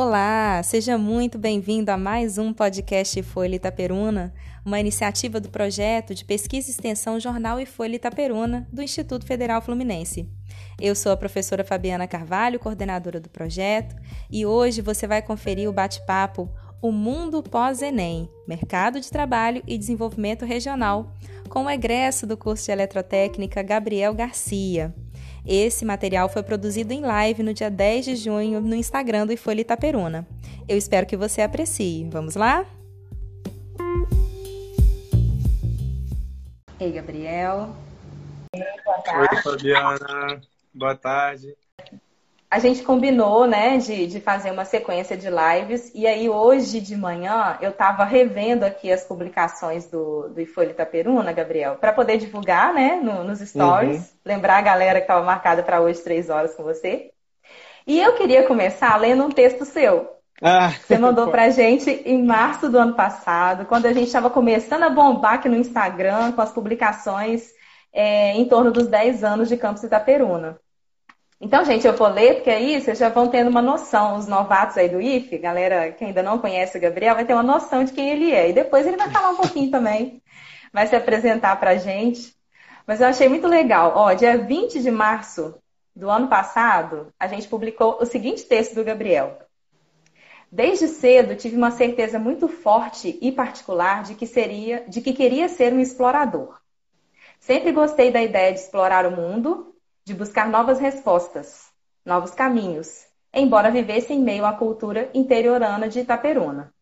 [0.00, 4.32] Olá, seja muito bem-vindo a mais um podcast Folha Itaperuna,
[4.64, 9.60] uma iniciativa do projeto de pesquisa e extensão Jornal e Folha Itaperuna do Instituto Federal
[9.60, 10.30] Fluminense.
[10.80, 13.96] Eu sou a professora Fabiana Carvalho, coordenadora do projeto,
[14.30, 16.48] e hoje você vai conferir o bate-papo
[16.80, 21.12] O Mundo Pós-Enem, Mercado de Trabalho e Desenvolvimento Regional,
[21.48, 24.94] com o egresso do curso de Eletrotécnica Gabriel Garcia.
[25.48, 29.62] Esse material foi produzido em live no dia 10 de junho no Instagram do Folha
[29.62, 30.28] Itaperuna.
[30.68, 32.06] Eu espero que você aprecie.
[32.10, 32.66] Vamos lá?
[36.78, 37.74] Ei, Gabriel.
[38.54, 39.34] Ei, boa tarde.
[39.34, 40.40] Oi, Fabiana.
[40.74, 41.56] Boa tarde
[42.50, 46.96] a gente combinou, né, de, de fazer uma sequência de lives, e aí hoje de
[46.96, 52.72] manhã eu estava revendo aqui as publicações do, do Ifolha Itaperuna, Gabriel, para poder divulgar,
[52.72, 54.06] né, no, nos stories, uhum.
[54.24, 57.10] lembrar a galera que estava marcada para hoje, três horas com você.
[57.86, 60.10] E eu queria começar lendo um texto seu.
[60.40, 64.30] Ah, você mandou para a gente em março do ano passado, quando a gente estava
[64.30, 67.50] começando a bombar aqui no Instagram com as publicações
[67.92, 70.58] é, em torno dos 10 anos de Campus Itaperuna.
[71.40, 74.76] Então, gente, eu vou ler, porque aí vocês já vão tendo uma noção, os novatos
[74.76, 77.92] aí do IFE, galera que ainda não conhece o Gabriel, vai ter uma noção de
[77.92, 78.50] quem ele é.
[78.50, 80.20] E depois ele vai falar um pouquinho também,
[80.72, 82.34] vai se apresentar para a gente.
[82.84, 83.92] Mas eu achei muito legal.
[83.94, 85.54] Ó, dia 20 de março
[85.94, 89.38] do ano passado, a gente publicou o seguinte texto do Gabriel.
[90.50, 95.48] Desde cedo tive uma certeza muito forte e particular de que seria, de que queria
[95.48, 96.58] ser um explorador.
[97.38, 99.76] Sempre gostei da ideia de explorar o mundo
[100.08, 101.66] de buscar novas respostas,
[102.02, 106.72] novos caminhos, embora vivesse em meio à cultura interiorana de Itaperuna.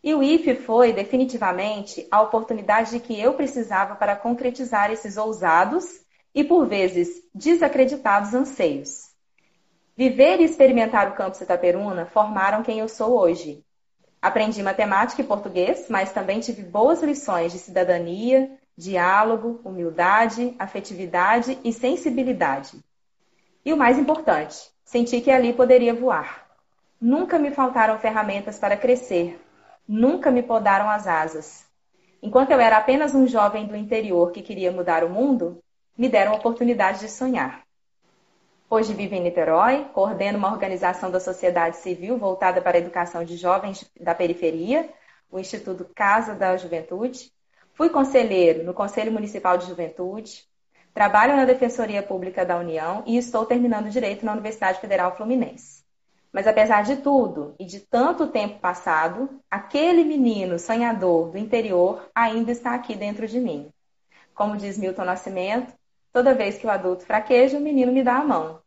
[0.00, 5.84] E o IFE foi, definitivamente, a oportunidade que eu precisava para concretizar esses ousados
[6.32, 9.08] e, por vezes, desacreditados anseios.
[9.96, 13.64] Viver e experimentar o campus Itaperuna formaram quem eu sou hoje.
[14.22, 21.72] Aprendi matemática e português, mas também tive boas lições de cidadania, diálogo, humildade, afetividade e
[21.72, 22.78] sensibilidade.
[23.64, 26.46] E o mais importante, senti que ali poderia voar.
[27.00, 29.40] Nunca me faltaram ferramentas para crescer,
[29.86, 31.64] nunca me podaram as asas.
[32.22, 35.62] Enquanto eu era apenas um jovem do interior que queria mudar o mundo,
[35.96, 37.62] me deram a oportunidade de sonhar.
[38.68, 43.36] Hoje vivo em Niterói, coordeno uma organização da sociedade civil voltada para a educação de
[43.36, 44.88] jovens da periferia,
[45.30, 47.30] o Instituto Casa da Juventude,
[47.74, 50.44] Fui conselheiro no Conselho Municipal de Juventude,
[50.94, 55.82] trabalho na Defensoria Pública da União e estou terminando Direito na Universidade Federal Fluminense.
[56.32, 62.52] Mas apesar de tudo e de tanto tempo passado, aquele menino sonhador do interior ainda
[62.52, 63.70] está aqui dentro de mim.
[64.36, 65.72] Como diz Milton Nascimento,
[66.12, 68.60] toda vez que o adulto fraqueja, o menino me dá a mão.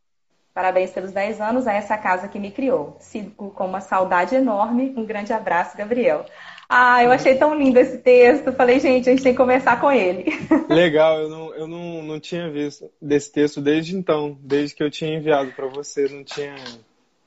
[0.54, 2.98] Parabéns pelos 10 anos a essa casa que me criou.
[3.00, 4.94] Sigo com uma saudade enorme.
[4.98, 6.26] Um grande abraço, Gabriel.
[6.70, 8.52] Ah, eu achei tão lindo esse texto.
[8.52, 10.26] Falei, gente, a gente tem que conversar com ele.
[10.70, 14.92] Legal, eu não, eu não, não tinha visto desse texto desde então, desde que eu
[14.92, 16.56] tinha enviado para você, não tinha,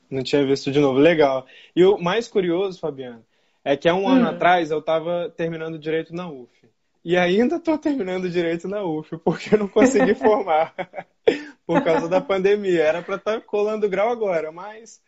[0.09, 0.99] não tinha visto de novo.
[0.99, 1.47] Legal.
[1.75, 3.25] E o mais curioso, Fabiano,
[3.65, 4.09] é que há um hum.
[4.09, 6.49] ano atrás eu estava terminando direito na UF.
[7.03, 10.75] E ainda estou terminando direito na UF, porque eu não consegui formar
[11.65, 12.83] por causa da pandemia.
[12.83, 15.01] Era para estar tá colando grau agora, mas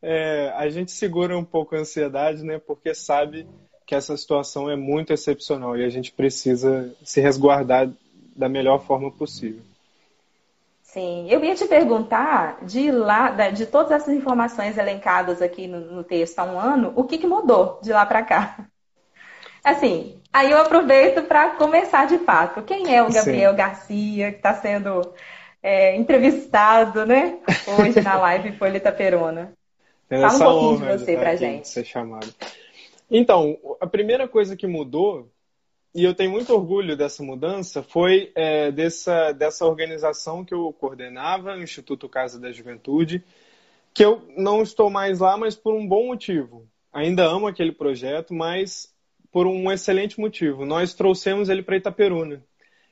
[0.00, 2.58] é, a gente segura um pouco a ansiedade, né?
[2.58, 3.46] Porque sabe
[3.86, 7.90] que essa situação é muito excepcional e a gente precisa se resguardar
[8.34, 9.62] da melhor forma possível.
[10.82, 16.04] Sim, eu ia te perguntar de lá, de todas essas informações elencadas aqui no, no
[16.04, 18.66] texto há um ano, o que, que mudou de lá para cá?
[19.62, 22.62] Assim, aí eu aproveito para começar de fato.
[22.62, 23.56] Quem é o Gabriel Sim.
[23.56, 25.12] Garcia que está sendo
[25.62, 27.38] é, entrevistado, né?
[27.78, 29.52] Hoje na live Folha Itaperuna.
[30.08, 31.66] Fala um pouquinho de você para gente.
[31.66, 32.32] Ser chamado.
[33.10, 35.30] Então, a primeira coisa que mudou,
[35.94, 41.54] e eu tenho muito orgulho dessa mudança, foi é, dessa, dessa organização que eu coordenava,
[41.54, 43.24] o Instituto Casa da Juventude,
[43.92, 46.68] que eu não estou mais lá, mas por um bom motivo.
[46.92, 48.92] Ainda amo aquele projeto, mas
[49.30, 50.64] por um excelente motivo.
[50.64, 52.42] Nós trouxemos ele para Itaperuna.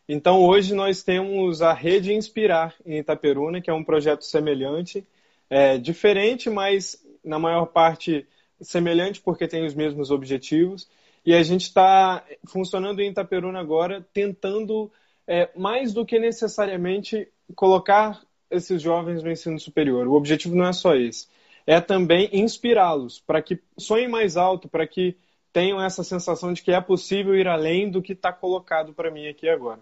[0.09, 5.07] Então, hoje nós temos a Rede Inspirar em Itaperuna, que é um projeto semelhante,
[5.49, 8.27] é, diferente, mas na maior parte
[8.63, 10.89] semelhante porque tem os mesmos objetivos.
[11.25, 14.91] E a gente está funcionando em Itaperuna agora, tentando,
[15.27, 18.21] é, mais do que necessariamente, colocar
[18.51, 20.07] esses jovens no ensino superior.
[20.07, 21.29] O objetivo não é só esse.
[21.67, 25.17] É também inspirá-los para que sonhem mais alto, para que
[25.53, 29.29] tenham essa sensação de que é possível ir além do que está colocado para mim
[29.29, 29.81] aqui agora.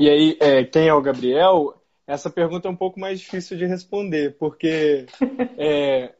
[0.00, 1.74] E aí, é, quem é o Gabriel?
[2.06, 5.06] Essa pergunta é um pouco mais difícil de responder, porque
[5.58, 6.14] é,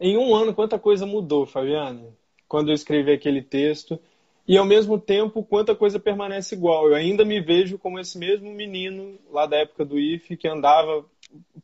[0.00, 2.02] em um ano quanta coisa mudou, Fabiana,
[2.48, 4.00] quando eu escrevi aquele texto.
[4.48, 6.88] E ao mesmo tempo, quanta coisa permanece igual.
[6.88, 11.04] Eu ainda me vejo como esse mesmo menino lá da época do IFE que andava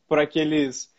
[0.07, 0.89] por aqueles,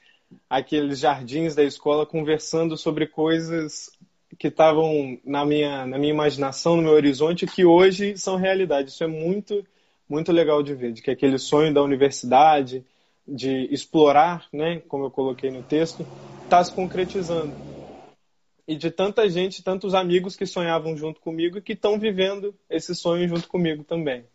[0.50, 3.90] aqueles jardins da escola conversando sobre coisas
[4.38, 8.90] que estavam na minha, na minha imaginação, no meu horizonte, que hoje são realidade.
[8.90, 9.64] Isso é muito,
[10.08, 12.84] muito legal de ver, de que aquele sonho da universidade,
[13.28, 16.06] de explorar, né, como eu coloquei no texto,
[16.44, 17.52] está se concretizando
[18.68, 22.94] e de tanta gente, tantos amigos que sonhavam junto comigo e que estão vivendo esse
[22.94, 24.26] sonho junto comigo também.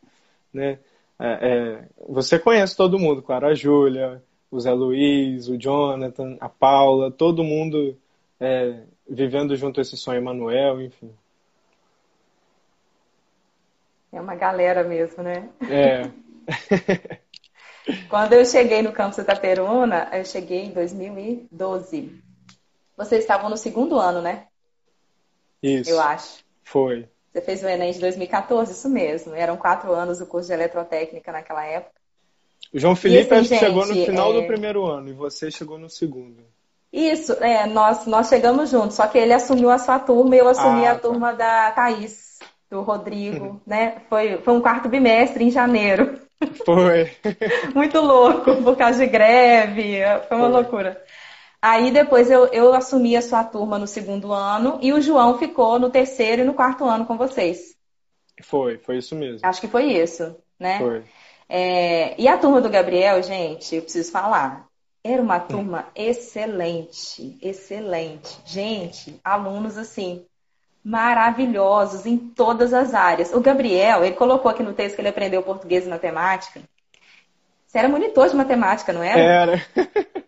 [0.52, 0.80] Né?
[1.20, 6.50] É, é, você conhece todo mundo, claro, a Júlia, o Zé Luiz, o Jonathan, a
[6.50, 7.96] Paula, todo mundo
[8.40, 11.12] é, vivendo junto esse sonho, Emanuel, enfim.
[14.12, 15.48] É uma galera mesmo, né?
[15.70, 16.10] É.
[18.10, 22.24] Quando eu cheguei no campus Itaperuna, eu cheguei em 2012.
[22.96, 24.46] Vocês estavam no segundo ano, né?
[25.62, 25.90] Isso.
[25.90, 26.44] Eu acho.
[26.64, 27.08] Foi.
[27.32, 29.34] Você fez o Enem de 2014, isso mesmo.
[29.34, 31.94] Eram quatro anos o curso de eletrotécnica naquela época.
[32.74, 34.42] O João Felipe assim, gente, chegou no final é...
[34.42, 36.44] do primeiro ano e você chegou no segundo.
[36.92, 40.48] Isso, é, nós, nós chegamos juntos, só que ele assumiu a sua turma e eu
[40.48, 41.02] assumi ah, a tá.
[41.02, 42.38] turma da Thaís,
[42.70, 44.04] do Rodrigo, né?
[44.10, 46.20] Foi, foi um quarto bimestre em janeiro.
[46.66, 47.12] Foi.
[47.74, 50.62] Muito louco, por causa de greve, foi uma foi.
[50.62, 51.04] loucura.
[51.62, 55.80] Aí depois eu, eu assumi a sua turma no segundo ano e o João ficou
[55.80, 57.76] no terceiro e no quarto ano com vocês.
[58.42, 59.40] Foi, foi isso mesmo.
[59.48, 60.80] Acho que foi isso, né?
[60.80, 61.04] Foi.
[61.48, 64.68] É, e a turma do Gabriel, gente, eu preciso falar.
[65.04, 68.40] Era uma turma excelente, excelente.
[68.46, 70.26] Gente, alunos assim,
[70.84, 73.34] maravilhosos em todas as áreas.
[73.34, 76.62] O Gabriel, ele colocou aqui no texto que ele aprendeu português e matemática.
[77.68, 79.20] Você era monitor de matemática, não era?
[79.20, 79.66] Era.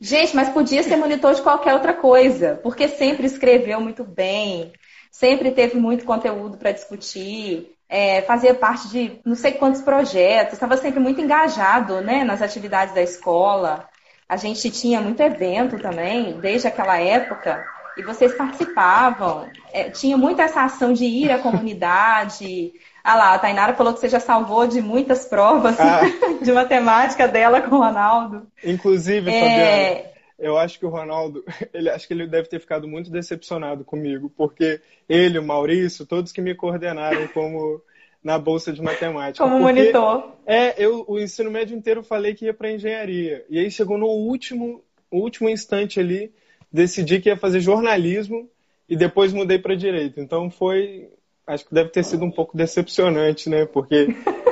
[0.00, 4.72] Gente, mas podia ser monitor de qualquer outra coisa, porque sempre escreveu muito bem,
[5.10, 10.76] sempre teve muito conteúdo para discutir, é, fazia parte de não sei quantos projetos, estava
[10.76, 13.88] sempre muito engajado né, nas atividades da escola.
[14.28, 17.62] A gente tinha muito evento também, desde aquela época,
[17.96, 19.48] e vocês participavam.
[19.72, 22.72] É, tinha muito essa ação de ir à comunidade,
[23.04, 26.02] ah lá, a Tainara falou que você já salvou de muitas provas ah.
[26.42, 28.46] de matemática dela com o Ronaldo.
[28.64, 29.40] Inclusive, é...
[29.40, 30.10] Fabiana,
[30.40, 34.32] eu acho que o Ronaldo, ele acho que ele deve ter ficado muito decepcionado comigo,
[34.34, 37.82] porque ele, o Maurício, todos que me coordenaram como
[38.24, 39.44] na bolsa de matemática.
[39.44, 40.32] Como porque, monitor.
[40.46, 43.44] É, eu o ensino médio inteiro falei que ia para engenharia.
[43.48, 46.32] E aí chegou no último, último instante ali,
[46.72, 48.48] decidi que ia fazer jornalismo
[48.88, 50.20] e depois mudei para direito.
[50.20, 51.08] Então foi
[51.46, 53.66] acho que deve ter sido um pouco decepcionante, né?
[53.66, 54.08] Porque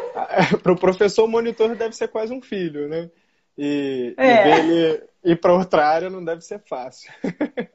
[0.63, 3.11] para o professor o monitor deve ser quase um filho, né?
[3.57, 4.61] E, é.
[5.25, 7.13] e ir para outra área não deve ser fácil.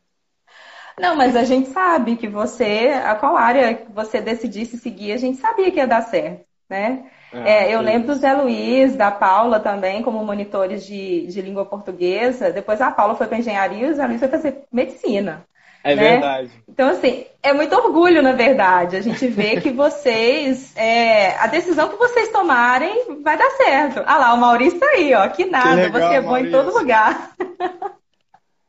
[0.95, 5.17] Não, mas a gente sabe que você, a qual área que você decidisse seguir, a
[5.17, 7.09] gente sabia que ia dar certo, né?
[7.33, 12.51] É, eu lembro do Zé Luiz, da Paula também, como monitores de, de língua portuguesa.
[12.51, 15.43] Depois a Paula foi para engenharia e o Zé Luiz foi fazer medicina.
[15.83, 16.11] É né?
[16.11, 16.51] verdade.
[16.67, 21.89] Então, assim, é muito orgulho, na verdade, a gente vê que vocês, é, a decisão
[21.89, 24.01] que vocês tomarem vai dar certo.
[24.05, 26.47] Ah lá, o Maurício tá aí, ó, que nada, que legal, você é bom Maurício.
[26.47, 27.31] em todo lugar.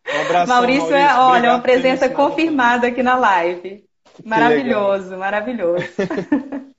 [0.06, 3.84] Um abração, Maurício, Maurício é, olha, uma presença confirmada aqui na live.
[4.24, 5.86] Maravilhoso, maravilhoso.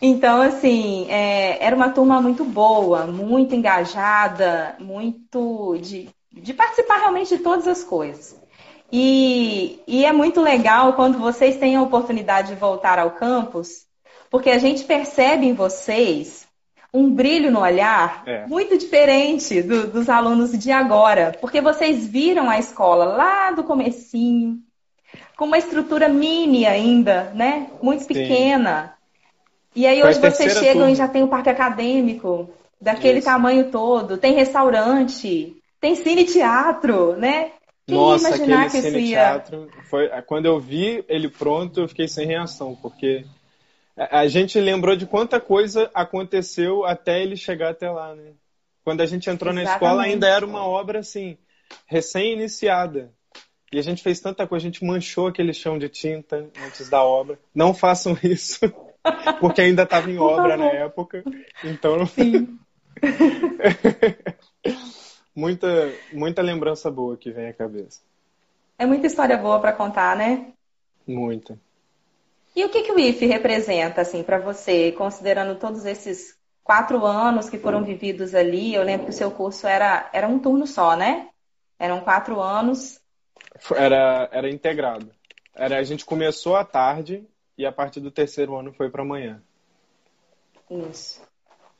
[0.00, 7.36] Então, assim, é, era uma turma muito boa, muito engajada, muito de, de participar realmente
[7.36, 8.36] de todas as coisas.
[8.90, 13.86] E, e é muito legal quando vocês têm a oportunidade de voltar ao campus,
[14.30, 16.46] porque a gente percebe em vocês
[16.92, 18.46] um brilho no olhar é.
[18.46, 24.58] muito diferente do, dos alunos de agora, porque vocês viram a escola lá do comecinho,
[25.36, 27.68] com uma estrutura mini ainda, né?
[27.82, 28.94] Muito pequena.
[29.74, 32.50] E aí hoje vocês chegam e já tem o parque acadêmico,
[32.80, 33.26] daquele Isso.
[33.26, 37.52] tamanho todo, tem restaurante, tem cine teatro, né?
[37.86, 42.26] Quem Nossa, aquele que cine teatro foi quando eu vi ele pronto, eu fiquei sem
[42.26, 43.24] reação, porque
[43.96, 48.32] a gente lembrou de quanta coisa aconteceu até ele chegar até lá, né?
[48.84, 49.68] Quando a gente entrou Exatamente.
[49.68, 51.38] na escola ainda era uma obra assim,
[51.86, 53.12] recém-iniciada.
[53.72, 57.02] E a gente fez tanta coisa, a gente manchou aquele chão de tinta antes da
[57.02, 57.38] obra.
[57.54, 58.60] Não façam isso,
[59.40, 61.22] porque ainda estava em obra na época.
[61.64, 62.06] Então.
[62.06, 62.58] Sim.
[65.34, 68.00] muita, muita lembrança boa que vem à cabeça.
[68.78, 70.52] É muita história boa para contar, né?
[71.06, 71.58] Muita.
[72.54, 77.48] E o que, que o IFE representa, assim, para você, considerando todos esses quatro anos
[77.48, 78.74] que foram vividos ali?
[78.74, 81.30] Eu lembro que o seu curso era, era um turno só, né?
[81.78, 83.00] Eram quatro anos.
[83.74, 85.10] Era, era integrado.
[85.54, 87.26] Era, a gente começou à tarde
[87.62, 89.40] e a partir do terceiro ano foi para amanhã.
[90.68, 91.22] Isso.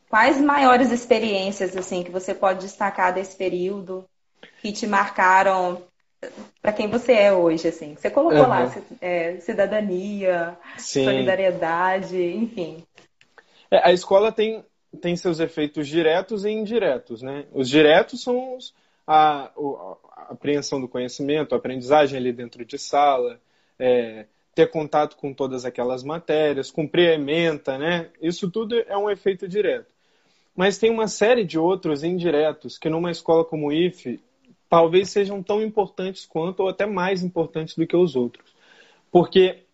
[0.08, 4.04] Quais maiores experiências assim que você pode destacar desse período
[4.60, 5.82] que te marcaram
[6.60, 7.96] para quem você é hoje, assim?
[7.96, 8.48] Você colocou uhum.
[8.48, 11.04] lá é, cidadania, Sim.
[11.04, 12.84] solidariedade, enfim.
[13.68, 14.64] É, a escola tem,
[15.00, 17.46] tem seus efeitos diretos e indiretos, né?
[17.52, 18.72] Os diretos são os,
[19.04, 19.96] a, a,
[20.30, 23.40] apreensão do conhecimento, a aprendizagem ali dentro de sala,
[23.78, 28.10] é, ter contato com todas aquelas matérias, cumprir a ementa, né?
[28.20, 29.92] Isso tudo é um efeito direto.
[30.54, 34.20] Mas tem uma série de outros indiretos que numa escola como o IFE
[34.68, 38.54] talvez sejam tão importantes quanto ou até mais importantes do que os outros.
[39.10, 39.64] Porque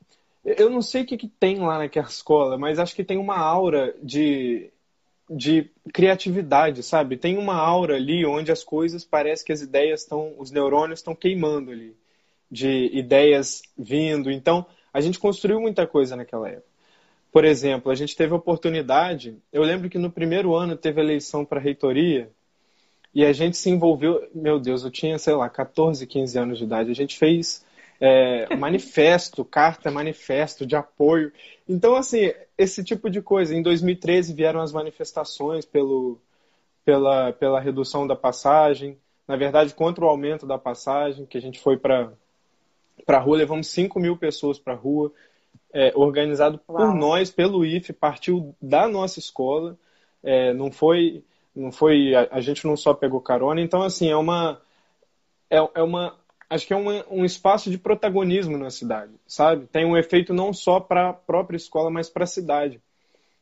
[0.45, 3.37] eu não sei o que, que tem lá naquela escola, mas acho que tem uma
[3.37, 4.71] aura de,
[5.29, 7.17] de criatividade, sabe?
[7.17, 11.15] Tem uma aura ali onde as coisas parece que as ideias estão, os neurônios estão
[11.15, 11.97] queimando ali,
[12.51, 14.31] de ideias vindo.
[14.31, 16.69] Então, a gente construiu muita coisa naquela época.
[17.31, 21.45] Por exemplo, a gente teve a oportunidade, eu lembro que no primeiro ano teve eleição
[21.45, 22.31] para reitoria
[23.15, 26.65] e a gente se envolveu, meu Deus, eu tinha, sei lá, 14, 15 anos de
[26.65, 26.91] idade.
[26.91, 27.65] A gente fez
[28.01, 31.33] é, manifesto, carta manifesto de apoio.
[31.69, 33.55] Então, assim, esse tipo de coisa.
[33.55, 36.19] Em 2013 vieram as manifestações pelo,
[36.85, 41.61] pela, pela redução da passagem, na verdade, contra o aumento da passagem, que a gente
[41.61, 42.11] foi para
[43.07, 45.13] a rua, levamos 5 mil pessoas para a rua,
[45.73, 46.79] é, organizado Uau.
[46.79, 49.79] por nós, pelo IFE, partiu da nossa escola,
[50.23, 51.25] é, não foi,
[51.55, 54.61] não foi, a, a, gente não só pegou carona, então, assim, é uma,
[55.51, 56.17] é, é uma
[56.51, 59.67] acho que é um, um espaço de protagonismo na cidade, sabe?
[59.67, 62.81] Tem um efeito não só para a própria escola, mas para a cidade.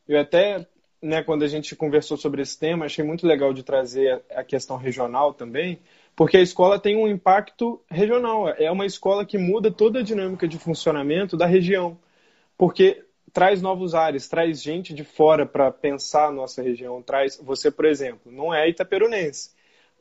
[0.07, 0.67] Eu até,
[1.01, 4.77] né, quando a gente conversou sobre esse tema, achei muito legal de trazer a questão
[4.77, 5.79] regional também,
[6.17, 8.49] porque a escola tem um impacto regional.
[8.49, 11.95] É uma escola que muda toda a dinâmica de funcionamento da região,
[12.57, 17.69] porque traz novos ares, traz gente de fora para pensar a nossa região, traz você,
[17.69, 19.51] por exemplo, não é itaperunense,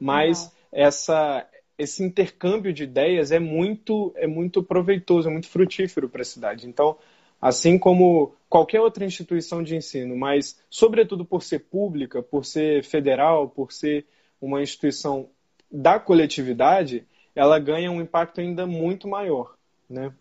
[0.01, 0.53] mas não.
[0.73, 1.47] essa
[1.79, 6.67] esse intercâmbio de ideias é muito, é muito proveitoso, é muito frutífero para a cidade.
[6.67, 6.97] Então,
[7.39, 13.51] assim como qualquer outra instituição de ensino, mas sobretudo por ser pública, por ser federal,
[13.51, 14.07] por ser
[14.41, 15.29] uma instituição
[15.71, 19.55] da coletividade, ela ganha um impacto ainda muito maior,
[19.89, 20.13] né?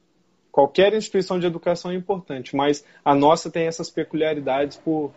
[0.52, 5.12] Qualquer instituição de educação é importante, mas a nossa tem essas peculiaridades por,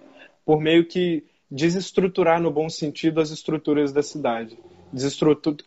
[0.45, 4.59] por meio que desestruturar no bom sentido as estruturas da cidade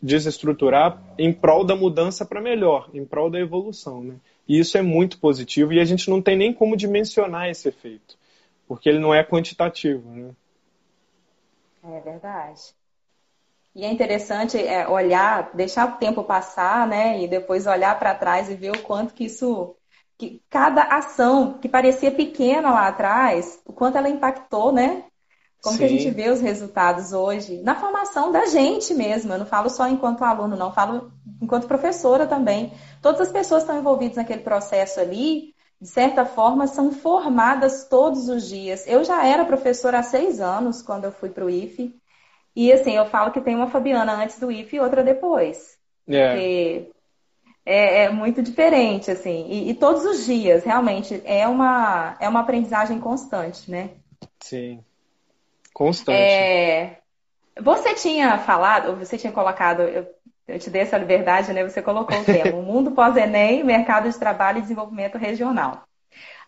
[0.02, 4.02] desestruturar em prol da mudança para melhor, em prol da evolução.
[4.02, 4.16] Né?
[4.48, 8.16] E isso é muito positivo e a gente não tem nem como dimensionar esse efeito,
[8.66, 10.08] porque ele não é quantitativo.
[10.10, 10.30] Né?
[11.84, 12.60] É verdade.
[13.74, 17.22] E é interessante é, olhar, deixar o tempo passar, né?
[17.22, 19.74] E depois olhar para trás e ver o quanto que isso,
[20.18, 25.04] que cada ação que parecia pequena lá atrás, o quanto ela impactou, né?
[25.62, 25.78] Como Sim.
[25.78, 29.32] que a gente vê os resultados hoje na formação da gente mesmo?
[29.32, 32.72] Eu não falo só enquanto aluno, não, falo enquanto professora também.
[33.00, 38.28] Todas as pessoas que estão envolvidas naquele processo ali, de certa forma, são formadas todos
[38.28, 38.86] os dias.
[38.86, 42.01] Eu já era professora há seis anos quando eu fui para o IFE.
[42.54, 45.78] E assim, eu falo que tem uma Fabiana antes do IFE e outra depois.
[46.08, 46.38] Yeah.
[46.38, 46.80] É.
[46.80, 46.92] Porque
[47.64, 49.46] é, é, muito diferente, assim.
[49.48, 53.90] E, e, todos os dias, realmente, é uma, é uma aprendizagem constante, né?
[54.40, 54.82] Sim.
[55.72, 56.18] Constante.
[56.18, 56.98] É,
[57.60, 60.06] você tinha falado, você tinha colocado, eu,
[60.48, 61.62] eu, te dei essa liberdade, né?
[61.62, 65.84] Você colocou o tema: o mundo pós-ENEM, mercado de trabalho e desenvolvimento regional.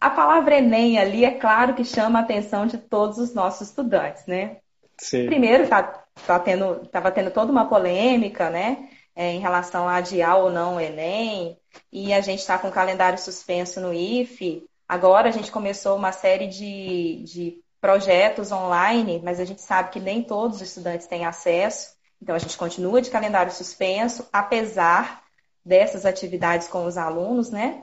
[0.00, 4.26] A palavra ENEM ali é claro que chama a atenção de todos os nossos estudantes,
[4.26, 4.58] né?
[4.98, 5.26] Sim.
[5.26, 8.88] Primeiro, tá, tá tendo, estava tendo toda uma polêmica, né?
[9.16, 11.56] É, em relação a adiar ou não o Enem,
[11.92, 14.64] e a gente está com o calendário suspenso no IFE.
[14.88, 20.00] Agora a gente começou uma série de, de projetos online, mas a gente sabe que
[20.00, 21.94] nem todos os estudantes têm acesso.
[22.20, 25.22] Então, a gente continua de calendário suspenso, apesar
[25.64, 27.82] dessas atividades com os alunos, né?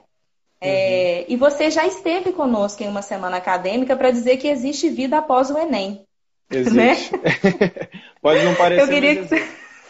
[0.59, 0.73] É, uhum.
[0.73, 5.17] É, e você já esteve conosco em uma semana acadêmica para dizer que existe vida
[5.17, 6.05] após o Enem.
[6.51, 7.17] Existe.
[7.17, 7.71] Né?
[8.21, 8.83] Pode não parecer.
[8.83, 9.47] Eu queria que, você...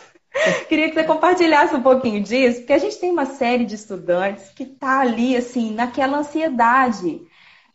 [0.70, 4.50] queria que você compartilhasse um pouquinho disso, porque a gente tem uma série de estudantes
[4.50, 7.22] que está ali, assim, naquela ansiedade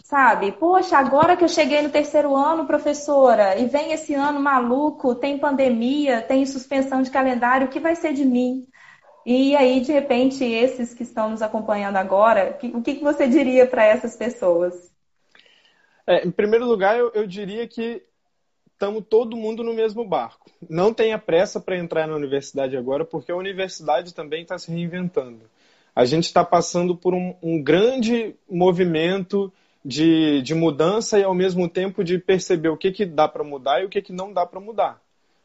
[0.07, 0.53] Sabe?
[0.53, 5.37] Poxa, agora que eu cheguei no terceiro ano, professora, e vem esse ano maluco, tem
[5.37, 8.69] pandemia, tem suspensão de calendário, o que vai ser de mim?
[9.27, 13.85] E aí, de repente, esses que estão nos acompanhando agora, o que, você diria para
[13.85, 14.93] essas pessoas?
[16.07, 18.01] É, em primeiro lugar, eu, eu diria que
[18.77, 20.51] estamos todo mundo no mesmo barco.
[20.69, 25.51] Não tenha pressa para entrar na universidade agora, porque a universidade também está se reinventando.
[25.95, 29.51] A gente está passando por um, um grande movimento
[29.83, 33.81] de, de, mudança e, ao mesmo tempo, de perceber o que, que dá para mudar
[33.81, 35.01] e o que, que não dá para mudar.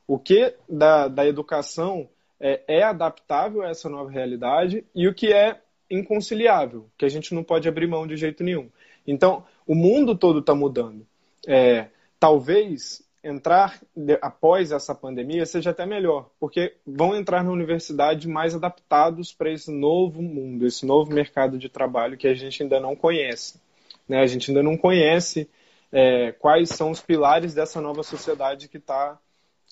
[0.06, 5.32] O que da, da educação é, é adaptável a essa nova realidade e o que
[5.32, 8.70] é inconciliável, que a gente não pode abrir mão de jeito nenhum.
[9.08, 11.08] Então, o mundo todo está mudando.
[11.48, 11.88] É,
[12.20, 18.56] talvez entrar de, após essa pandemia seja até melhor, porque vão entrar na universidade mais
[18.56, 22.96] adaptados para esse novo mundo, esse novo mercado de trabalho que a gente ainda não
[22.96, 23.62] conhece.
[24.08, 24.20] Né?
[24.22, 25.50] A gente ainda não conhece
[25.92, 29.20] é, quais são os pilares dessa nova sociedade que está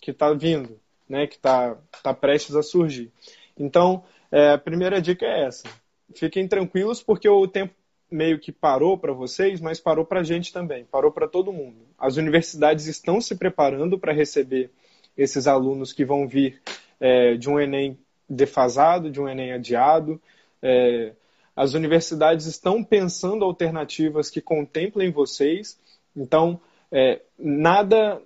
[0.01, 0.79] que tá vindo,
[1.09, 1.27] né?
[1.27, 3.11] que está tá prestes a surgir.
[3.57, 5.67] Então, é, a primeira dica é essa.
[6.15, 7.73] Fiquem tranquilos, porque o tempo
[8.11, 11.77] meio que parou para vocês, mas parou para a gente também, parou para todo mundo.
[11.97, 14.71] As universidades estão se preparando para receber
[15.17, 16.61] esses alunos que vão vir
[16.99, 17.97] é, de um Enem
[18.27, 20.19] defasado, de um Enem adiado.
[20.61, 21.13] É,
[21.55, 25.79] as universidades estão pensando alternativas que contemplem vocês,
[26.15, 26.59] então
[26.91, 28.21] é, nada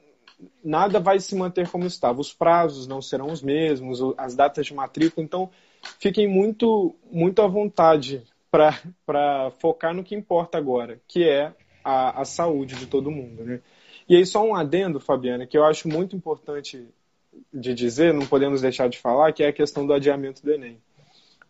[0.63, 2.19] nada vai se manter como estava.
[2.19, 5.49] Os prazos não serão os mesmos, as datas de matrícula, então
[5.99, 8.21] fiquem muito, muito à vontade
[8.53, 11.51] para focar no que importa agora, que é
[11.83, 13.43] a, a saúde de todo mundo.
[13.43, 13.61] Né?
[14.07, 16.87] E aí, só um adendo, Fabiana, que eu acho muito importante
[17.51, 20.77] de dizer, não podemos deixar de falar, que é a questão do adiamento do Enem.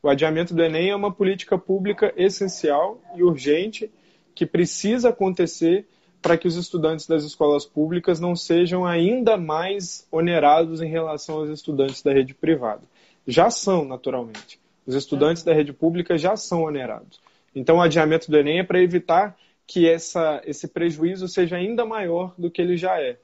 [0.02, 3.92] O adiamento do Enem é uma política pública essencial e urgente
[4.34, 5.86] que precisa acontecer
[6.22, 11.50] para que os estudantes das escolas públicas não sejam ainda mais onerados em relação aos
[11.50, 12.84] estudantes da rede privada.
[13.28, 14.63] Já são, naturalmente.
[14.86, 17.20] Os estudantes da rede pública já são onerados.
[17.56, 22.34] Então, o adiamento do Enem é para evitar que essa, esse prejuízo seja ainda maior
[22.38, 23.18] do que ele já é.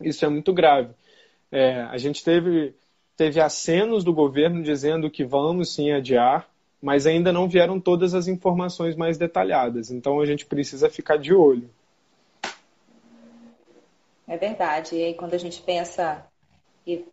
[0.00, 0.94] Isso é muito grave.
[1.50, 2.74] É, a gente teve,
[3.16, 6.48] teve acenos do governo dizendo que vamos sim adiar,
[6.80, 9.90] mas ainda não vieram todas as informações mais detalhadas.
[9.90, 11.68] Então, a gente precisa ficar de olho.
[14.26, 14.96] É verdade.
[14.96, 16.24] E aí, quando a gente pensa
[16.84, 17.04] que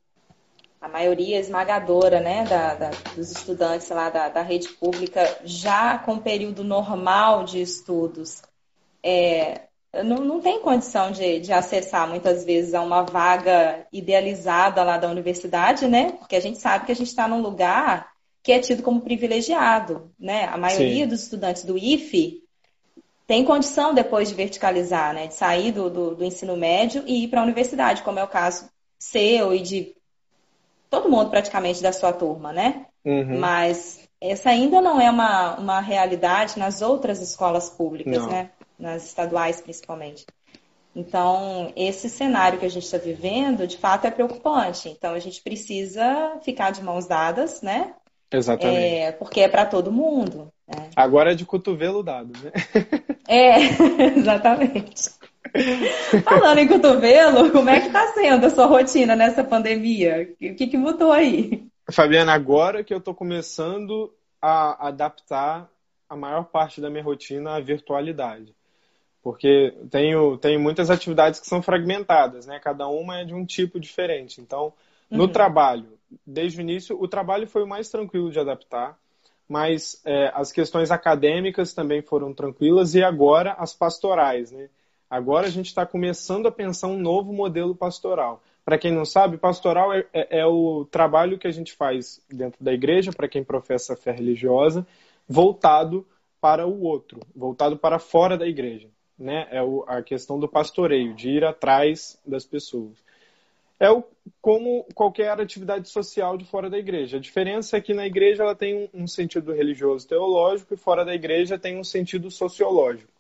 [0.82, 6.18] a maioria esmagadora né, da, da, dos estudantes lá da, da, rede pública já com
[6.18, 8.42] período normal de estudos
[9.04, 9.62] é,
[9.94, 15.10] não, não tem condição de, de acessar muitas vezes a uma vaga idealizada lá da
[15.10, 16.12] universidade, né?
[16.14, 18.12] Porque a gente sabe que a gente está num lugar
[18.44, 20.46] que é tido como privilegiado, né?
[20.46, 21.10] A maioria Sim.
[21.10, 22.44] dos estudantes do IFE
[23.26, 25.28] tem condição depois de verticalizar, né?
[25.28, 28.28] De sair do, do, do ensino médio e ir para a universidade, como é o
[28.28, 29.96] caso seu e de
[30.90, 32.86] todo mundo praticamente da sua turma, né?
[33.06, 33.40] Uhum.
[33.40, 38.30] Mas essa ainda não é uma, uma realidade nas outras escolas públicas, não.
[38.30, 38.50] né?
[38.78, 40.26] Nas estaduais, principalmente.
[40.96, 44.90] Então, esse cenário que a gente está vivendo, de fato, é preocupante.
[44.90, 47.94] Então, a gente precisa ficar de mãos dadas, né?
[48.32, 48.78] Exatamente.
[48.78, 50.52] É, porque é para todo mundo.
[50.68, 50.90] Né?
[50.96, 52.52] Agora é de cotovelo dado, né?
[53.32, 53.60] É,
[54.18, 55.12] exatamente.
[56.24, 60.30] Falando em cotovelo, como é que está sendo a sua rotina nessa pandemia?
[60.34, 61.68] O que, que mudou aí?
[61.92, 65.70] Fabiana, agora que eu estou começando a adaptar
[66.08, 68.56] a maior parte da minha rotina à virtualidade.
[69.22, 72.60] Porque tenho, tenho muitas atividades que são fragmentadas, né?
[72.60, 74.40] Cada uma é de um tipo diferente.
[74.40, 74.74] Então,
[75.10, 75.32] no uhum.
[75.32, 78.98] trabalho, desde o início, o trabalho foi o mais tranquilo de adaptar,
[79.48, 84.70] mas é, as questões acadêmicas também foram tranquilas e agora as pastorais, né?
[85.10, 88.44] Agora a gente está começando a pensar um novo modelo pastoral.
[88.64, 92.64] Para quem não sabe, pastoral é, é, é, o trabalho que a gente faz dentro
[92.64, 94.86] da igreja, para quem professa fé religiosa,
[95.28, 96.06] voltado
[96.40, 98.88] para o outro, voltado para fora da igreja.
[99.18, 99.48] Né?
[99.50, 103.04] É o, a questão do pastoreio, de ir atrás das pessoas.
[103.80, 104.04] É o,
[104.40, 107.18] como qualquer atividade social de fora da igreja.
[107.18, 111.04] A diferença é que na igreja ela tem um, um sentido religioso teológico e fora
[111.04, 113.19] da igreja tem um sentido sociológico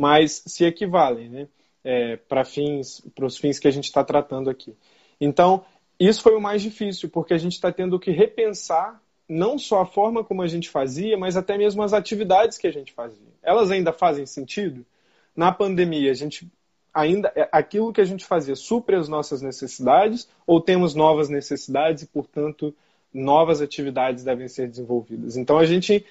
[0.00, 1.48] mas se equivalem, né?
[1.84, 4.74] É, para fins, para os fins que a gente está tratando aqui.
[5.20, 5.62] Então,
[5.98, 9.86] isso foi o mais difícil, porque a gente está tendo que repensar não só a
[9.86, 13.28] forma como a gente fazia, mas até mesmo as atividades que a gente fazia.
[13.42, 14.86] Elas ainda fazem sentido?
[15.36, 16.50] Na pandemia, a gente
[16.94, 22.04] ainda é, aquilo que a gente fazia supre as nossas necessidades ou temos novas necessidades
[22.04, 22.74] e, portanto,
[23.12, 25.36] novas atividades devem ser desenvolvidas?
[25.36, 26.06] Então, a gente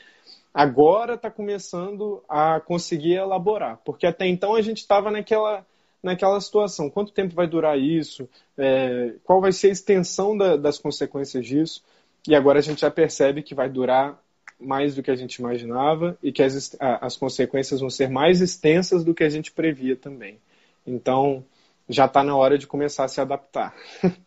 [0.53, 5.65] agora está começando a conseguir elaborar, porque até então a gente estava naquela,
[6.01, 6.89] naquela situação.
[6.89, 8.27] Quanto tempo vai durar isso?
[8.57, 11.83] É, qual vai ser a extensão da, das consequências disso?
[12.27, 14.19] E agora a gente já percebe que vai durar
[14.59, 19.05] mais do que a gente imaginava e que as, as consequências vão ser mais extensas
[19.05, 20.37] do que a gente previa também.
[20.85, 21.45] Então,
[21.87, 23.73] já está na hora de começar a se adaptar.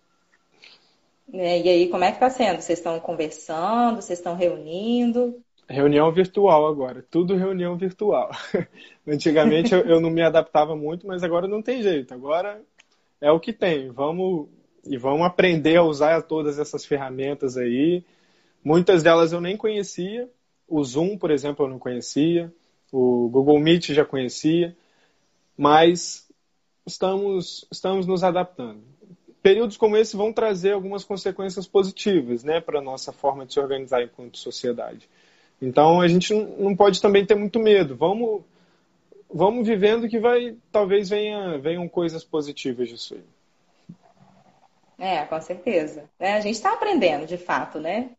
[1.35, 2.61] É, e aí, como é que está sendo?
[2.61, 4.03] Vocês estão conversando?
[4.03, 5.43] Vocês estão reunindo?
[5.69, 8.31] Reunião virtual agora, tudo reunião virtual.
[9.07, 12.13] Antigamente eu, eu, não me adaptava muito, mas agora não tem jeito.
[12.13, 12.61] Agora
[13.21, 13.91] é o que tem.
[13.91, 14.49] Vamos
[14.85, 18.05] e vamos aprender a usar todas essas ferramentas aí.
[18.65, 20.29] Muitas delas eu nem conhecia.
[20.69, 22.53] O Zoom, por exemplo, eu não conhecia.
[22.91, 24.77] O Google Meet já conhecia.
[25.57, 26.29] Mas
[26.87, 28.83] estamos, estamos nos adaptando.
[29.43, 34.03] Períodos como esse vão trazer algumas consequências positivas né, para nossa forma de se organizar
[34.03, 35.09] enquanto sociedade.
[35.63, 37.95] Então a gente não pode também ter muito medo.
[37.95, 38.43] Vamos,
[39.33, 43.23] vamos vivendo que vai, talvez venha, venham coisas positivas disso aí.
[44.99, 46.05] É, com certeza.
[46.19, 48.11] É, a gente está aprendendo, de fato, né?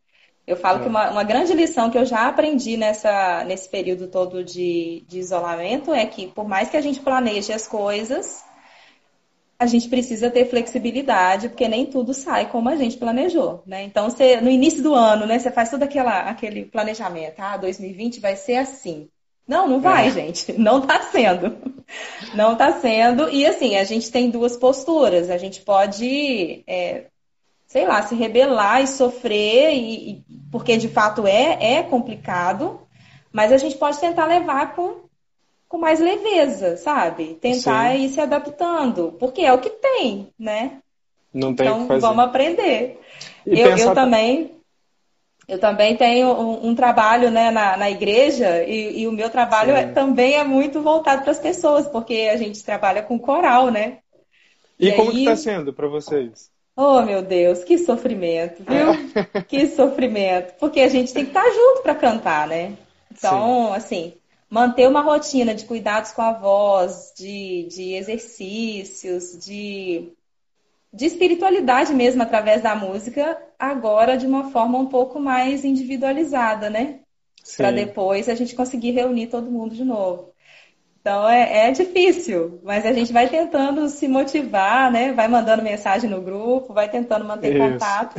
[0.46, 0.82] Eu falo é.
[0.82, 5.18] que uma, uma, grande lição que eu já aprendi nessa, nesse período todo de, de
[5.18, 8.44] isolamento é que, por mais que a gente planeje as coisas,
[9.58, 13.84] a gente precisa ter flexibilidade, porque nem tudo sai como a gente planejou, né?
[13.84, 18.20] Então, você, no início do ano, né, você faz todo aquela, aquele planejamento, ah, 2020
[18.20, 19.08] vai ser assim.
[19.46, 20.10] Não, não vai, é.
[20.10, 20.52] gente.
[20.58, 21.56] Não está sendo.
[22.34, 23.28] Não está sendo.
[23.28, 25.30] E assim, a gente tem duas posturas.
[25.30, 27.06] A gente pode, é,
[27.66, 32.80] sei lá, se rebelar e sofrer, e, e, porque de fato é, é complicado,
[33.30, 35.03] mas a gente pode tentar levar com,
[35.68, 37.38] com mais leveza, sabe?
[37.40, 38.04] Tentar Sim.
[38.04, 40.78] ir se adaptando, porque é o que tem, né?
[41.32, 43.00] Não tem então, vamos aprender.
[43.46, 44.54] eu, eu também
[45.46, 49.72] eu também tenho um, um trabalho né, na, na igreja e, e, o meu trabalho
[49.72, 53.98] é, também é muito voltado para as pessoas, porque a gente trabalha com coral, né?
[54.78, 55.18] E, e como aí...
[55.18, 56.50] está sendo para vocês?
[56.76, 58.90] Oh, meu Deus, que sofrimento, viu?
[59.34, 59.42] É.
[59.46, 60.54] que sofrimento.
[60.58, 62.72] Porque a gente tem que estar junto para cantar, né?
[63.12, 63.76] Então, Sim.
[63.76, 64.12] assim,
[64.48, 70.12] manter uma rotina de cuidados com a voz, de, de exercícios, de
[70.94, 77.00] de espiritualidade mesmo através da música, agora de uma forma um pouco mais individualizada, né?
[77.56, 80.32] Para depois a gente conseguir reunir todo mundo de novo.
[81.00, 85.12] Então é, é, difícil, mas a gente vai tentando se motivar, né?
[85.12, 87.72] Vai mandando mensagem no grupo, vai tentando manter Isso.
[87.72, 88.14] contato.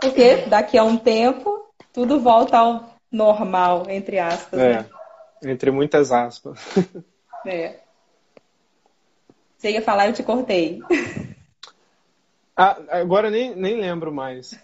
[0.00, 4.58] Porque daqui a um tempo tudo volta ao normal, entre aspas.
[4.60, 4.86] É, né?
[5.44, 6.58] Entre muitas aspas.
[7.44, 7.80] É.
[9.58, 10.80] Você ia falar, eu te cortei.
[12.56, 14.54] Ah, agora nem, nem lembro mais.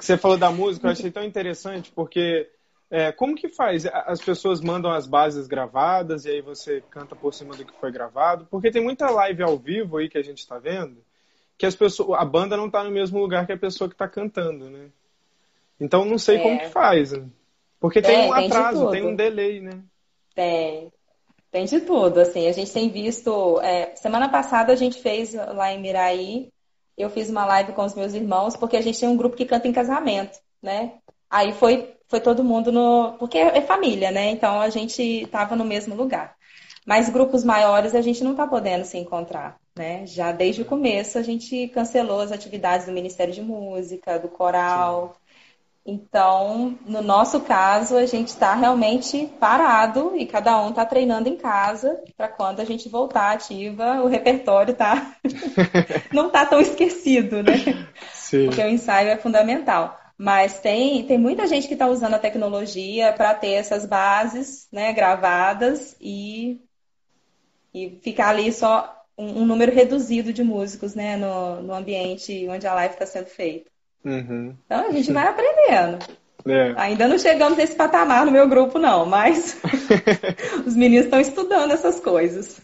[0.00, 2.48] Você falou da música, eu achei tão interessante, porque
[2.90, 3.84] é, como que faz?
[3.86, 7.90] As pessoas mandam as bases gravadas e aí você canta por cima do que foi
[7.90, 8.46] gravado?
[8.50, 10.96] Porque tem muita live ao vivo aí que a gente está vendo,
[11.58, 14.08] que as pessoas, a banda não está no mesmo lugar que a pessoa que está
[14.08, 14.88] cantando, né?
[15.80, 16.42] Então não sei é.
[16.42, 17.12] como que faz.
[17.12, 17.26] Né?
[17.80, 19.82] Porque tem, tem um atraso, tem um delay, né?
[20.36, 20.92] Tem.
[21.50, 23.60] Tem de tudo, assim, a gente tem visto.
[23.60, 26.52] É, semana passada a gente fez lá em Miraí
[26.96, 29.44] eu fiz uma live com os meus irmãos, porque a gente tem um grupo que
[29.44, 30.94] canta em casamento, né?
[31.28, 33.16] Aí foi, foi todo mundo no.
[33.18, 34.30] Porque é família, né?
[34.30, 36.34] Então a gente estava no mesmo lugar.
[36.86, 40.06] Mas grupos maiores a gente não está podendo se encontrar, né?
[40.06, 45.14] Já desde o começo a gente cancelou as atividades do Ministério de Música, do coral.
[45.14, 45.25] Sim.
[45.86, 51.36] Então, no nosso caso, a gente está realmente parado e cada um está treinando em
[51.36, 55.14] casa para quando a gente voltar ativa, o repertório tá
[56.12, 57.86] não está tão esquecido, né?
[58.12, 58.46] Sim.
[58.46, 59.96] Porque o ensaio é fundamental.
[60.18, 64.92] Mas tem, tem muita gente que está usando a tecnologia para ter essas bases né,
[64.92, 66.60] gravadas e,
[67.72, 72.66] e ficar ali só um, um número reduzido de músicos né, no, no ambiente onde
[72.66, 73.70] a live está sendo feita.
[74.06, 74.54] Uhum.
[74.64, 75.98] Então a gente vai aprendendo.
[76.46, 76.74] É.
[76.76, 79.60] Ainda não chegamos nesse patamar no meu grupo, não, mas
[80.64, 82.60] os meninos estão estudando essas coisas.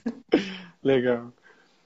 [0.83, 1.33] Legal.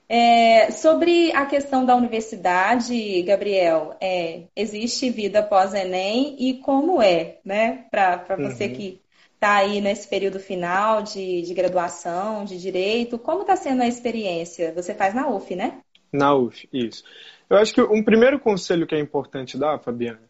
[0.08, 7.86] É, sobre a questão da universidade, Gabriel, é, existe vida pós-ENEM e como é, né?
[7.90, 8.74] Para você uhum.
[8.74, 9.00] que
[9.34, 14.72] está aí nesse período final de, de graduação, de direito, como está sendo a experiência?
[14.74, 15.80] Você faz na UF, né?
[16.12, 17.02] Na UF, isso.
[17.48, 20.20] Eu acho que um primeiro conselho que é importante dar, Fabiana,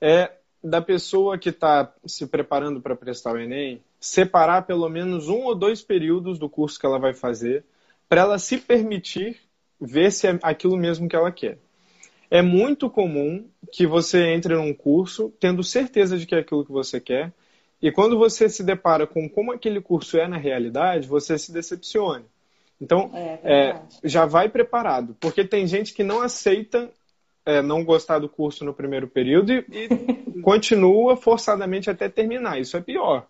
[0.00, 0.30] é
[0.62, 5.54] da pessoa que está se preparando para prestar o Enem, separar pelo menos um ou
[5.54, 7.64] dois períodos do curso que ela vai fazer,
[8.08, 9.38] para ela se permitir
[9.80, 11.58] ver se é aquilo mesmo que ela quer.
[12.30, 16.72] É muito comum que você entre num curso tendo certeza de que é aquilo que
[16.72, 17.32] você quer,
[17.80, 22.24] e quando você se depara com como aquele curso é na realidade, você se decepcione.
[22.80, 26.90] Então, é, é, já vai preparado, porque tem gente que não aceita
[27.44, 29.88] é, não gostar do curso no primeiro período e, e
[30.42, 32.60] continua forçadamente até terminar.
[32.60, 33.26] Isso é pior.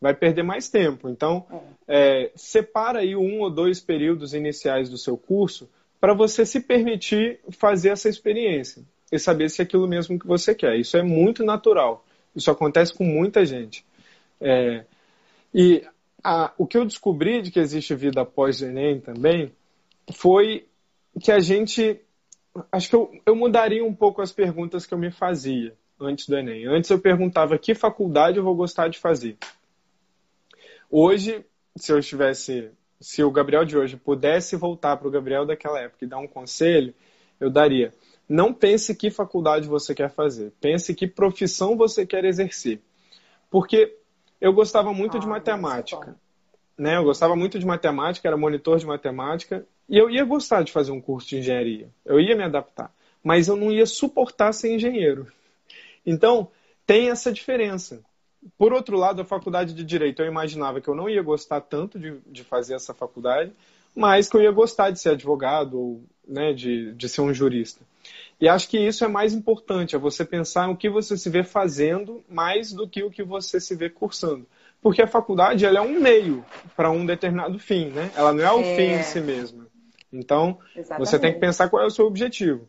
[0.00, 1.08] Vai perder mais tempo.
[1.08, 1.46] Então,
[1.88, 2.24] é.
[2.24, 7.40] É, separa aí um ou dois períodos iniciais do seu curso para você se permitir
[7.50, 10.76] fazer essa experiência e saber se é aquilo mesmo que você quer.
[10.76, 12.04] Isso é muito natural.
[12.34, 13.84] Isso acontece com muita gente.
[14.40, 14.84] É,
[15.54, 15.82] e
[16.22, 19.52] a, o que eu descobri de que existe vida após o Enem também
[20.14, 20.66] foi
[21.20, 22.00] que a gente.
[22.72, 26.36] Acho que eu, eu mudaria um pouco as perguntas que eu me fazia antes do
[26.36, 26.66] Enem.
[26.66, 29.36] Antes eu perguntava que faculdade eu vou gostar de fazer.
[30.90, 31.44] Hoje,
[31.76, 32.70] se eu estivesse.
[32.98, 36.26] Se o Gabriel de hoje pudesse voltar para o Gabriel daquela época e dar um
[36.26, 36.94] conselho,
[37.38, 37.92] eu daria.
[38.26, 40.50] Não pense que faculdade você quer fazer.
[40.62, 42.80] Pense que profissão você quer exercer.
[43.50, 43.94] Porque
[44.40, 46.16] eu gostava muito ah, de matemática.
[46.78, 46.96] Né?
[46.96, 49.66] Eu gostava muito de matemática, era monitor de matemática.
[49.88, 51.88] E eu ia gostar de fazer um curso de engenharia.
[52.04, 52.92] Eu ia me adaptar.
[53.22, 55.26] Mas eu não ia suportar ser engenheiro.
[56.04, 56.48] Então,
[56.86, 58.02] tem essa diferença.
[58.56, 61.98] Por outro lado, a faculdade de Direito, eu imaginava que eu não ia gostar tanto
[61.98, 63.52] de, de fazer essa faculdade,
[63.94, 67.80] mas que eu ia gostar de ser advogado ou né, de, de ser um jurista.
[68.40, 71.42] E acho que isso é mais importante, é você pensar o que você se vê
[71.42, 74.46] fazendo mais do que o que você se vê cursando.
[74.80, 76.44] Porque a faculdade ela é um meio
[76.76, 78.10] para um determinado fim, né?
[78.14, 78.76] Ela não é o é...
[78.76, 79.66] fim em si mesma.
[80.12, 81.08] Então, Exatamente.
[81.08, 82.68] você tem que pensar qual é o seu objetivo.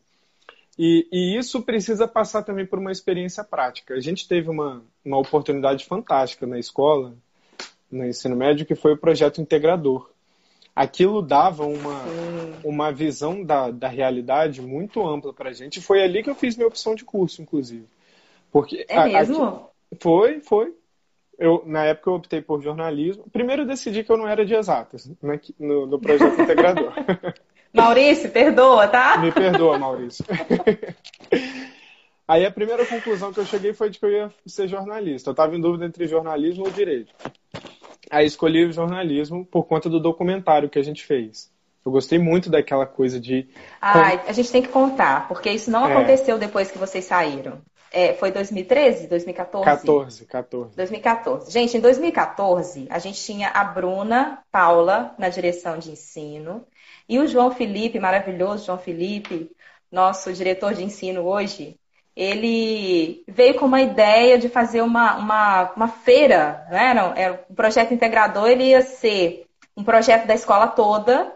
[0.77, 3.95] E, e, isso precisa passar também por uma experiência prática.
[3.95, 7.15] A gente teve uma, uma oportunidade fantástica na escola,
[7.91, 10.09] no ensino médio, que foi o projeto integrador.
[10.77, 12.03] Aquilo dava uma,
[12.63, 15.81] uma visão da, da realidade muito ampla para a gente.
[15.81, 17.87] Foi ali que eu fiz minha opção de curso, inclusive.
[18.51, 19.43] Porque é mesmo?
[19.43, 20.75] Aqui, foi, foi.
[21.35, 23.25] Eu, na época eu optei por jornalismo.
[23.33, 26.93] Primeiro eu decidi que eu não era de exatas né, no, no projeto integrador.
[27.73, 29.17] Maurício, perdoa, tá?
[29.17, 30.23] Me perdoa, Maurício.
[32.27, 35.31] Aí a primeira conclusão que eu cheguei foi de que eu ia ser jornalista.
[35.31, 37.15] Eu estava em dúvida entre jornalismo ou direito.
[38.09, 41.51] Aí escolhi o jornalismo por conta do documentário que a gente fez.
[41.85, 43.47] Eu gostei muito daquela coisa de.
[43.81, 45.93] Ah, a gente tem que contar, porque isso não é.
[45.93, 47.61] aconteceu depois que vocês saíram.
[47.91, 49.65] É, foi 2013, 2014?
[49.65, 50.75] 14, 14.
[50.75, 51.51] 2014.
[51.51, 56.65] Gente, em 2014, a gente tinha a Bruna Paula na direção de ensino
[57.07, 59.49] e o João Felipe, maravilhoso João Felipe,
[59.89, 61.79] nosso diretor de ensino hoje,
[62.17, 66.89] ele veio com uma ideia de fazer uma, uma, uma feira, né?
[66.89, 69.45] Era, era um projeto integrador, ele ia ser
[69.77, 71.31] um projeto da escola toda.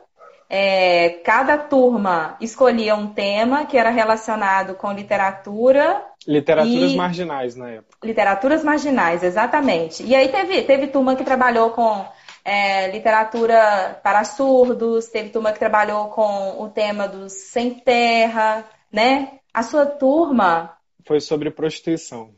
[0.50, 6.04] É, cada turma escolhia um tema que era relacionado com literatura.
[6.28, 6.96] Literaturas e...
[6.96, 7.98] marginais na época.
[8.04, 10.04] Literaturas marginais, exatamente.
[10.04, 12.04] E aí teve, teve turma que trabalhou com
[12.44, 19.41] é, literatura para surdos, teve turma que trabalhou com o tema dos sem terra, né?
[19.54, 20.78] A sua turma.
[21.06, 22.34] Foi sobre prostituição.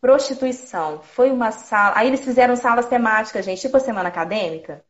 [0.00, 1.00] Prostituição.
[1.02, 1.92] Foi uma sala.
[1.96, 4.82] Aí eles fizeram salas temáticas, gente, tipo a semana acadêmica.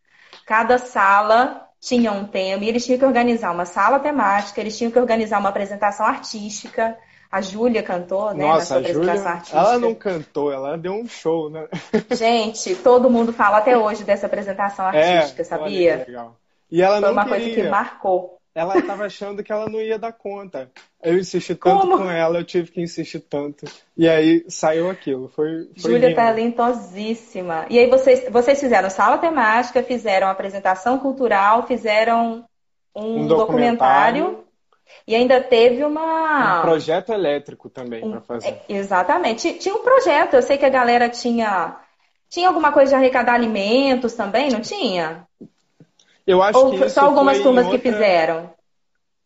[0.46, 4.92] Cada sala tinha um tema e eles tinham que organizar uma sala temática, eles tinham
[4.92, 6.96] que organizar uma apresentação artística.
[7.32, 8.44] A Júlia cantou, né?
[8.44, 9.14] Nossa, a Júlia,
[9.52, 11.68] ela não cantou, ela deu um show, né?
[12.10, 15.92] Gente, todo mundo fala até hoje dessa apresentação é, artística, é, sabia?
[15.92, 16.36] Olha, legal.
[16.70, 17.38] E ela Foi não uma queria.
[17.38, 18.39] coisa que marcou.
[18.54, 20.70] Ela estava achando que ela não ia dar conta.
[21.02, 21.98] Eu insisti tanto Como?
[21.98, 23.64] com ela, eu tive que insistir tanto.
[23.96, 25.28] E aí saiu aquilo.
[25.28, 27.66] Foi, foi Júlia talentosíssima.
[27.70, 32.44] E aí vocês, vocês fizeram sala temática, fizeram apresentação cultural, fizeram
[32.94, 34.24] um, um documentário.
[34.24, 34.50] documentário
[35.06, 36.58] e ainda teve uma.
[36.58, 38.12] Um projeto elétrico também um...
[38.12, 38.48] para fazer.
[38.48, 39.54] É, exatamente.
[39.54, 41.76] Tinha um projeto, eu sei que a galera tinha.
[42.28, 45.26] Tinha alguma coisa de arrecadar alimentos também, não tinha?
[46.30, 47.80] Eu acho Ou que só algumas turmas outra...
[47.80, 48.54] que fizeram?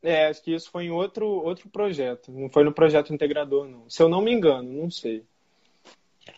[0.03, 2.33] É, acho que isso foi em outro, outro projeto.
[2.33, 3.85] Não foi no projeto integrador, não.
[3.90, 5.23] Se eu não me engano, não sei.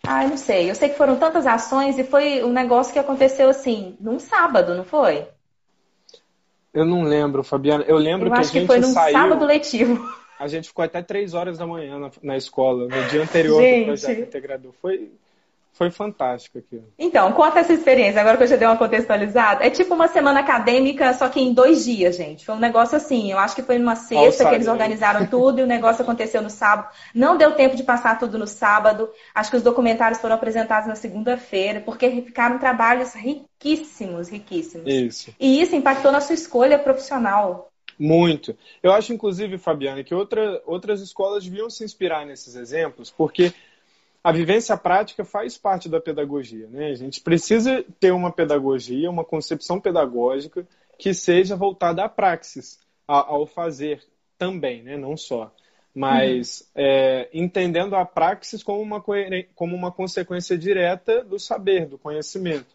[0.05, 0.69] Ah, eu não sei.
[0.69, 4.75] Eu sei que foram tantas ações e foi um negócio que aconteceu assim, num sábado,
[4.75, 5.29] não foi?
[6.75, 7.85] Eu não lembro, Fabiana.
[7.87, 9.17] Eu lembro eu que a gente que foi num saiu...
[9.17, 10.05] sábado letivo.
[10.37, 13.79] A gente ficou até três horas da manhã na, na escola, no dia anterior gente.
[13.79, 14.73] do projeto integrador.
[14.83, 15.13] Foi,
[15.77, 16.91] foi fantástico aquilo.
[16.99, 19.63] Então, conta essa experiência, agora que eu já dei uma contextualizada.
[19.63, 22.47] É tipo uma semana acadêmica, só que em dois dias, gente.
[22.47, 23.31] Foi um negócio assim.
[23.31, 26.49] Eu acho que foi numa sexta que eles organizaram tudo e o negócio aconteceu no
[26.49, 26.89] sábado.
[27.15, 29.11] Não deu tempo de passar tudo no sábado.
[29.35, 34.87] Acho que os documentários foram apresentados na segunda-feira, porque ficaram trabalhos riquíssimos, riquíssimos.
[34.87, 35.35] Isso.
[35.39, 37.71] E isso impactou na sua escolha profissional.
[37.99, 38.57] Muito.
[38.83, 43.53] Eu acho, inclusive, Fabiana, que outra, outras escolas deviam se inspirar nesses exemplos, porque
[44.27, 46.67] a vivência prática faz parte da pedagogia.
[46.67, 46.89] Né?
[46.89, 50.67] A gente precisa ter uma pedagogia, uma concepção pedagógica
[50.99, 54.03] que seja voltada à praxis, ao fazer
[54.37, 54.97] também, né?
[54.97, 55.55] não só.
[55.95, 56.67] Mas uhum.
[56.75, 59.01] é, entendendo a praxis como uma,
[59.55, 62.75] como uma consequência direta do saber, do conhecimento.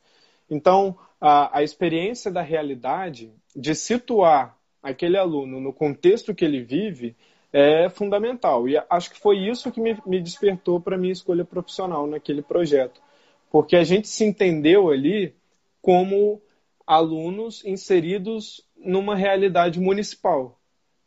[0.50, 7.14] Então, a, a experiência da realidade, de situar aquele aluno no contexto que ele vive
[7.52, 8.68] é fundamental.
[8.68, 12.42] E acho que foi isso que me, me despertou para a minha escolha profissional naquele
[12.42, 13.02] projeto.
[13.50, 15.36] Porque a gente se entendeu ali
[15.82, 16.42] como
[16.88, 20.60] alunos inseridos numa realidade municipal,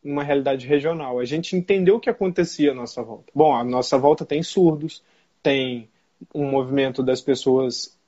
[0.02, 1.18] numa realidade regional.
[1.18, 3.32] A gente entendeu o que acontecia à nossa volta.
[3.34, 5.02] Bom, a nossa volta tem surdos,
[5.42, 5.88] tem
[6.34, 7.98] um movimento das pessoas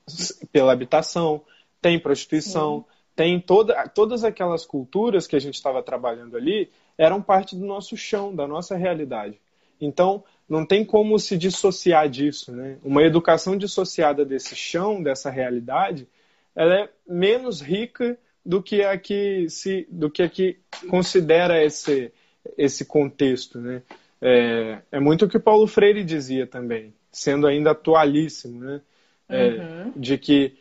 [0.53, 1.43] pela habitação,
[1.81, 2.85] tem prostituição, Sim.
[3.15, 7.97] tem toda, todas aquelas culturas que a gente estava trabalhando ali eram parte do nosso
[7.97, 9.39] chão, da nossa realidade.
[9.81, 12.53] Então, não tem como se dissociar disso.
[12.53, 12.79] Né?
[12.83, 16.09] Uma educação dissociada desse chão, dessa realidade,
[16.55, 22.13] ela é menos rica do que a que, se, do que, a que considera esse,
[22.57, 23.59] esse contexto.
[23.61, 23.83] Né?
[24.23, 28.81] É, é muito o que Paulo Freire dizia também, sendo ainda atualíssimo, né?
[29.29, 29.93] É, uhum.
[29.97, 30.57] de que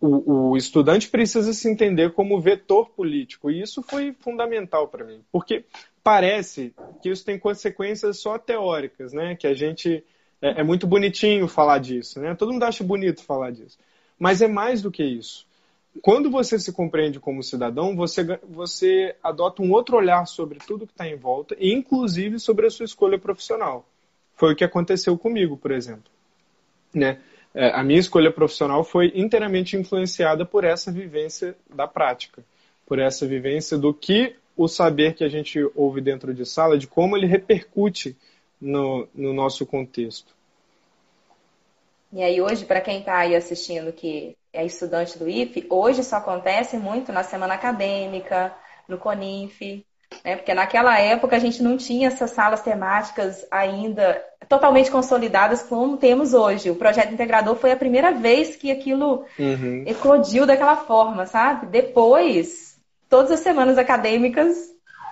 [0.00, 3.50] o, o, estudante precisa se entender como vetor político.
[3.50, 5.64] E isso foi fundamental para mim, porque
[6.02, 9.36] parece que isso tem consequências só teóricas, né?
[9.36, 10.04] Que a gente
[10.42, 12.34] é, é, muito bonitinho falar disso, né?
[12.34, 13.78] Todo mundo acha bonito falar disso,
[14.18, 15.46] mas é mais do que isso.
[16.02, 20.92] Quando você se compreende como cidadão, você, você adota um outro olhar sobre tudo que
[20.92, 23.88] está em volta, inclusive sobre a sua escolha profissional.
[24.34, 26.10] Foi o que aconteceu comigo, por exemplo.
[26.94, 27.20] Né?
[27.54, 32.44] É, a minha escolha profissional foi inteiramente influenciada por essa vivência da prática,
[32.86, 36.86] por essa vivência do que o saber que a gente ouve dentro de sala, de
[36.86, 38.16] como ele repercute
[38.60, 40.36] no, no nosso contexto.
[42.12, 46.16] E aí hoje, para quem está aí assistindo que é estudante do IFE, hoje isso
[46.16, 48.54] acontece muito na semana acadêmica,
[48.88, 49.84] no CONINF,
[50.24, 50.36] né?
[50.36, 56.32] Porque naquela época a gente não tinha essas salas temáticas ainda totalmente consolidadas como temos
[56.32, 56.70] hoje.
[56.70, 59.84] O projeto integrador foi a primeira vez que aquilo uhum.
[59.86, 61.66] eclodiu daquela forma, sabe?
[61.66, 62.76] Depois,
[63.08, 64.56] todas as semanas acadêmicas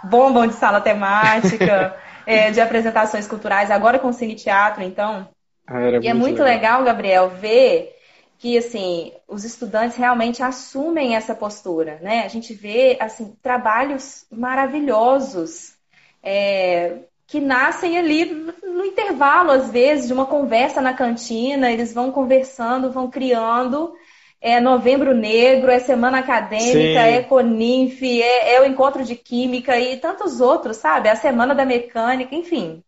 [0.05, 5.29] bombam de sala temática, é, de apresentações culturais, agora com cine teatro, então.
[5.67, 6.81] Ah, e é muito legal.
[6.81, 7.96] legal, Gabriel, ver
[8.38, 12.25] que assim os estudantes realmente assumem essa postura, né?
[12.25, 15.75] A gente vê assim trabalhos maravilhosos
[16.22, 22.12] é, que nascem ali no intervalo às vezes de uma conversa na cantina, eles vão
[22.12, 23.94] conversando, vão criando.
[24.38, 26.96] É Novembro Negro, é Semana Acadêmica, Sim.
[26.96, 31.09] é Coninf, é, é o Encontro de Química e tantos outros, sabe?
[31.09, 32.83] A Semana da Mecânica, enfim.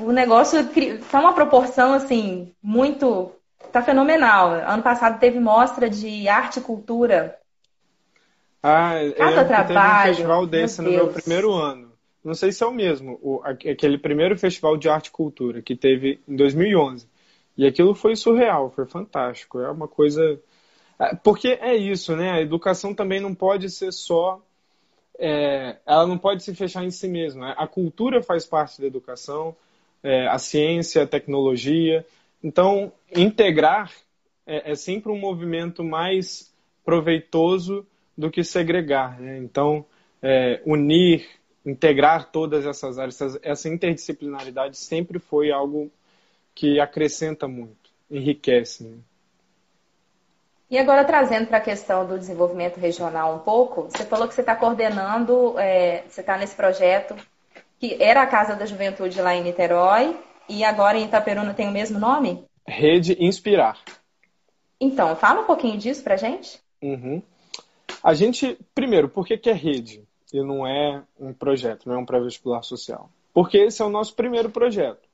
[0.00, 3.32] O negócio está uma proporção assim muito
[3.74, 4.52] Tá fenomenal.
[4.52, 7.36] Ano passado teve mostra de arte e cultura.
[8.62, 9.66] Ah, Cada trabalho.
[9.66, 11.12] Teve um festival desse meu no Deus.
[11.12, 11.92] meu primeiro ano.
[12.24, 15.74] Não sei se é o mesmo, o, aquele primeiro festival de arte e cultura que
[15.74, 17.08] teve em 2011.
[17.56, 19.58] E aquilo foi surreal, foi fantástico.
[19.58, 20.40] É uma coisa.
[20.96, 22.30] É, porque é isso, né?
[22.30, 24.40] A educação também não pode ser só.
[25.18, 27.50] É, ela não pode se fechar em si mesma.
[27.54, 29.56] A cultura faz parte da educação,
[30.00, 32.06] é, a ciência, a tecnologia.
[32.44, 33.90] Então, integrar
[34.46, 36.52] é, é, sempre um movimento mais
[36.84, 39.18] proveitoso do que segregar.
[39.18, 39.38] Né?
[39.38, 39.86] Então,
[40.22, 41.26] é, unir,
[41.64, 45.90] integrar todas essas áreas, essa interdisciplinaridade sempre foi algo
[46.54, 48.84] que acrescenta muito, enriquece.
[48.84, 48.98] Né?
[50.70, 54.42] E agora trazendo para a questão do desenvolvimento regional um pouco, você falou que você
[54.42, 57.16] está coordenando, é, você está nesse projeto
[57.78, 60.14] que era a Casa da Juventude lá em Niterói,
[60.48, 62.44] e agora em Itaperuna tem o mesmo nome?
[62.66, 63.78] Rede Inspirar.
[64.80, 66.58] Então, fala um pouquinho disso pra gente.
[66.82, 67.22] Uhum.
[68.02, 70.02] A gente, primeiro, por que, que é rede
[70.32, 73.08] e não é um projeto, não é um pré-vestibular social?
[73.32, 75.08] Porque esse é o nosso primeiro projeto.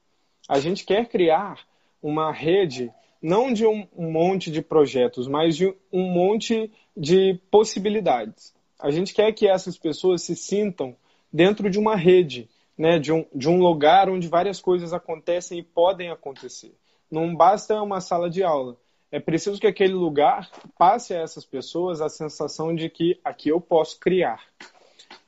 [0.48, 1.60] A gente quer criar
[2.02, 8.54] uma rede não de um, um monte de projetos, mas de um monte de possibilidades.
[8.78, 10.96] A gente quer que essas pessoas se sintam
[11.32, 12.48] dentro de uma rede
[12.80, 16.74] né, de, um, de um lugar onde várias coisas acontecem e podem acontecer.
[17.10, 18.74] Não basta uma sala de aula.
[19.12, 23.61] É preciso que aquele lugar passe a essas pessoas a sensação de que aqui eu
[23.61, 24.42] posso criar.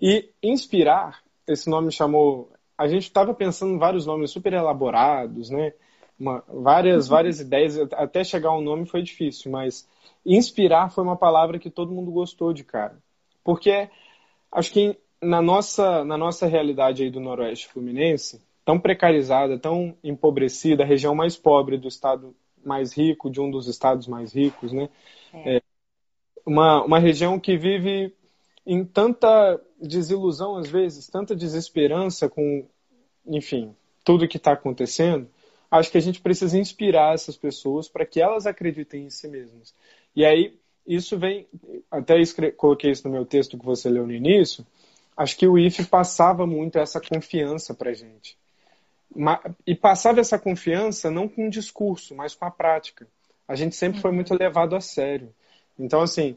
[0.01, 2.51] E inspirar, esse nome chamou.
[2.79, 5.74] A gente estava pensando em vários nomes super elaborados, né?
[6.18, 7.11] Uma, várias, uhum.
[7.11, 9.87] várias ideias, até chegar ao nome foi difícil, mas
[10.24, 12.97] inspirar foi uma palavra que todo mundo gostou de cara.
[13.45, 13.91] Porque
[14.51, 20.83] acho que na nossa, na nossa realidade aí do Noroeste Fluminense, tão precarizada, tão empobrecida,
[20.83, 24.89] a região mais pobre do estado mais rico, de um dos estados mais ricos, né?
[25.33, 25.57] É.
[25.57, 25.62] É
[26.45, 28.12] uma, uma região que vive
[28.66, 32.66] em tanta desilusão às vezes, tanta desesperança com,
[33.27, 35.29] enfim, tudo que está acontecendo.
[35.70, 39.75] Acho que a gente precisa inspirar essas pessoas para que elas acreditem em si mesmas.
[40.14, 40.55] E aí,
[40.87, 41.47] isso vem,
[41.91, 44.66] até escre- coloquei isso no meu texto que você leu no início,
[45.17, 48.37] acho que o IFE passava muito essa confiança para gente.
[49.67, 53.07] E passava essa confiança não com o discurso, mas com a prática.
[53.47, 55.35] A gente sempre foi muito levado a sério.
[55.79, 56.37] Então, assim,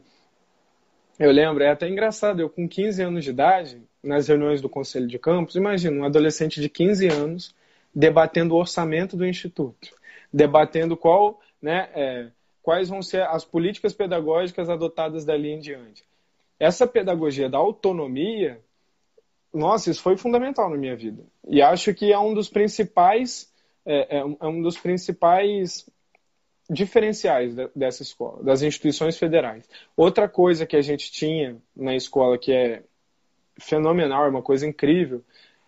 [1.18, 5.06] eu lembro, é até engraçado, eu com 15 anos de idade, nas reuniões do Conselho
[5.06, 7.54] de Campos, imagina um adolescente de 15 anos
[7.94, 9.94] debatendo o orçamento do Instituto,
[10.32, 12.28] debatendo qual, né, é,
[12.62, 16.04] quais vão ser as políticas pedagógicas adotadas dali em diante.
[16.60, 18.60] Essa pedagogia da autonomia,
[19.56, 21.24] nossa, isso foi fundamental na minha vida.
[21.48, 23.50] E acho que é um dos principais,
[23.84, 25.88] é, é, é um dos principais
[26.68, 29.68] diferenciais dessa escola, das instituições federais.
[29.96, 32.82] Outra coisa que a gente tinha na escola que é
[33.58, 35.24] fenomenal, é uma coisa incrível,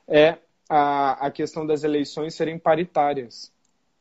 [0.07, 0.37] é
[0.69, 3.51] a, a questão das eleições serem paritárias.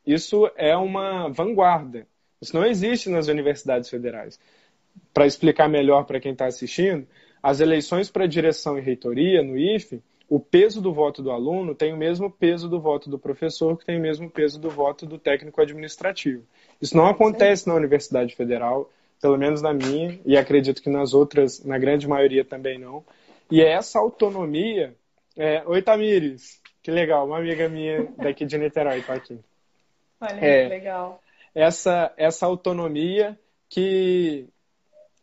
[0.06, 2.06] Isso é uma vanguarda.
[2.42, 4.38] Isso não existe nas universidades federais.
[5.14, 7.06] Para explicar melhor para quem está assistindo,
[7.42, 11.92] as eleições para direção e reitoria no IFE, o peso do voto do aluno tem
[11.92, 15.18] o mesmo peso do voto do professor, que tem o mesmo peso do voto do
[15.18, 16.42] técnico administrativo.
[16.80, 18.90] Isso não acontece na Universidade Federal,
[19.22, 23.02] pelo menos na minha, e acredito que nas outras, na grande maioria também não.
[23.50, 24.94] E é essa autonomia.
[25.36, 25.62] É...
[25.66, 29.38] Oi, Tamires, que legal, uma amiga minha daqui de Niterói está aqui.
[30.20, 31.22] Olha, é, que legal.
[31.54, 34.46] Essa, essa autonomia que,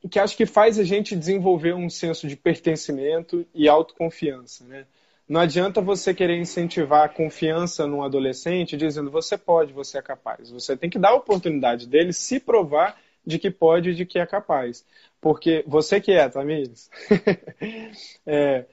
[0.09, 4.85] que acho que faz a gente desenvolver um senso de pertencimento e autoconfiança, né?
[5.27, 10.51] Não adianta você querer incentivar a confiança num adolescente dizendo você pode, você é capaz.
[10.51, 12.95] Você tem que dar a oportunidade dele se provar
[13.25, 14.85] de que pode e de que é capaz.
[15.19, 16.91] Porque você que é, Tamires,
[18.23, 18.65] é,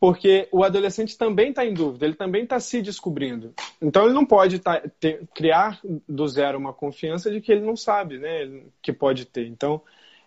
[0.00, 3.54] porque o adolescente também está em dúvida, ele também está se descobrindo.
[3.80, 7.76] Então ele não pode tá, ter, criar do zero uma confiança de que ele não
[7.76, 9.46] sabe, né, que pode ter.
[9.46, 9.80] Então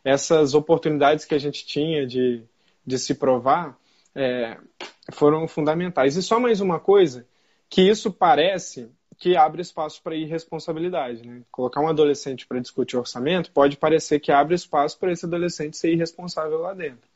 [0.04, 2.44] essas oportunidades que a gente tinha de,
[2.86, 3.78] de se provar
[4.16, 4.58] é,
[5.12, 6.16] foram fundamentais.
[6.16, 7.26] E só mais uma coisa,
[7.70, 11.28] que isso parece que abre espaço para irresponsabilidade.
[11.28, 11.42] Né?
[11.52, 15.92] Colocar um adolescente para discutir orçamento pode parecer que abre espaço para esse adolescente ser
[15.92, 17.08] irresponsável lá dentro.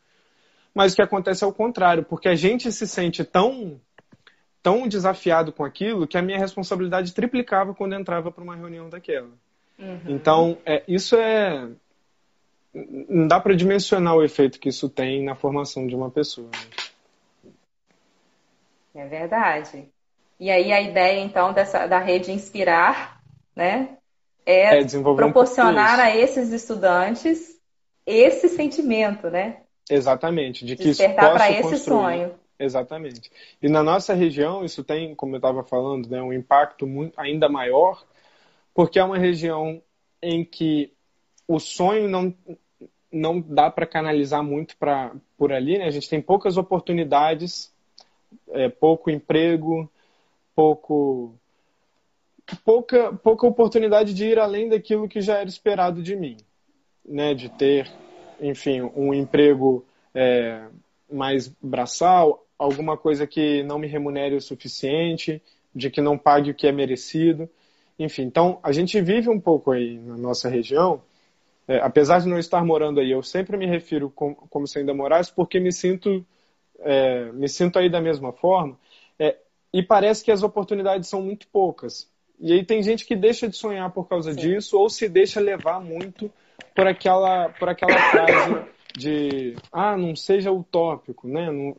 [0.73, 3.79] Mas o que acontece é o contrário, porque a gente se sente tão,
[4.61, 9.29] tão desafiado com aquilo que a minha responsabilidade triplicava quando entrava para uma reunião daquela.
[9.77, 10.01] Uhum.
[10.07, 11.69] Então, é, isso é.
[12.73, 16.49] Não dá para dimensionar o efeito que isso tem na formação de uma pessoa.
[17.43, 17.53] Né?
[18.95, 19.89] É verdade.
[20.39, 23.21] E aí a ideia, então, dessa, da rede Inspirar,
[23.55, 23.97] né,
[24.45, 27.53] é, é proporcionar um a esses estudantes
[28.05, 29.61] esse sentimento, né?
[29.89, 31.79] Exatamente, de que Despertar para esse construir.
[31.79, 32.31] sonho.
[32.59, 33.31] Exatamente.
[33.61, 37.49] E na nossa região, isso tem, como eu estava falando, né, um impacto muito, ainda
[37.49, 38.03] maior,
[38.73, 39.81] porque é uma região
[40.21, 40.93] em que
[41.47, 42.33] o sonho não,
[43.13, 45.85] não dá para canalizar muito pra, por ali, né?
[45.85, 47.71] A gente tem poucas oportunidades,
[48.49, 49.89] é, pouco emprego,
[50.55, 51.35] pouco
[52.65, 56.37] pouca pouca oportunidade de ir além daquilo que já era esperado de mim,
[57.05, 57.35] né?
[57.35, 57.89] De ter,
[58.41, 60.65] enfim, um emprego é,
[61.09, 65.39] mais braçal, alguma coisa que não me remunere o suficiente,
[65.73, 67.47] de que não pague o que é merecido,
[67.99, 68.23] enfim.
[68.23, 71.01] Então a gente vive um pouco aí na nossa região.
[71.67, 74.93] É, apesar de não estar morando aí, eu sempre me refiro com, como se ainda
[74.93, 76.25] morasse, porque me sinto
[76.83, 78.77] é, me sinto aí da mesma forma.
[79.17, 79.37] É,
[79.73, 82.11] e parece que as oportunidades são muito poucas.
[82.39, 84.39] E aí tem gente que deixa de sonhar por causa Sim.
[84.39, 86.31] disso ou se deixa levar muito
[86.75, 88.65] por aquela, por aquela frase
[88.97, 91.49] de ah, não seja utópico, né?
[91.51, 91.75] Não...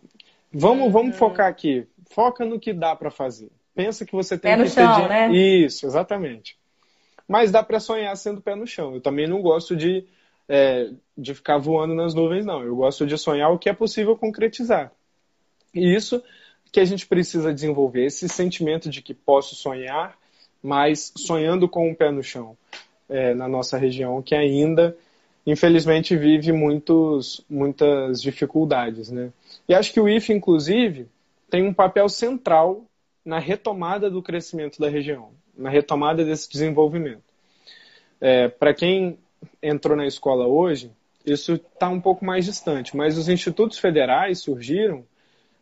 [0.52, 1.18] Vamos, vamos uhum.
[1.18, 1.86] focar aqui.
[2.10, 3.50] Foca no que dá para fazer.
[3.74, 5.08] Pensa que você tem pé que no chão, ter...
[5.08, 5.32] né?
[5.32, 6.56] Isso, exatamente.
[7.26, 8.94] Mas dá para sonhar sendo pé no chão.
[8.94, 10.04] Eu também não gosto de,
[10.48, 12.62] é, de ficar voando nas nuvens, não.
[12.62, 14.92] Eu gosto de sonhar o que é possível concretizar.
[15.74, 16.22] E isso
[16.70, 20.18] que a gente precisa desenvolver esse sentimento de que posso sonhar,
[20.62, 22.56] mas sonhando com o um pé no chão
[23.08, 24.96] é, na nossa região, que ainda,
[25.46, 29.10] infelizmente, vive muitos, muitas dificuldades.
[29.10, 29.30] Né?
[29.68, 31.06] E acho que o IFE, inclusive,
[31.48, 32.84] tem um papel central
[33.24, 37.22] na retomada do crescimento da região, na retomada desse desenvolvimento.
[38.20, 39.18] É, Para quem
[39.62, 40.90] entrou na escola hoje,
[41.24, 45.04] isso está um pouco mais distante, mas os institutos federais surgiram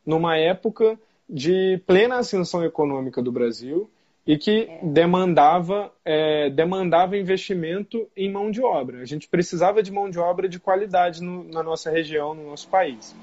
[0.05, 3.89] numa época de plena ascensão econômica do Brasil
[4.27, 4.81] e que é.
[4.83, 9.01] demandava, é, demandava investimento em mão de obra.
[9.01, 12.69] A gente precisava de mão de obra de qualidade no, na nossa região, no nosso
[12.69, 13.15] país.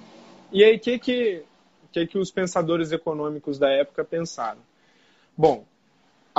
[0.52, 1.44] E aí, o que, que,
[1.92, 4.60] que, que os pensadores econômicos da época pensaram?
[5.38, 5.66] Bom,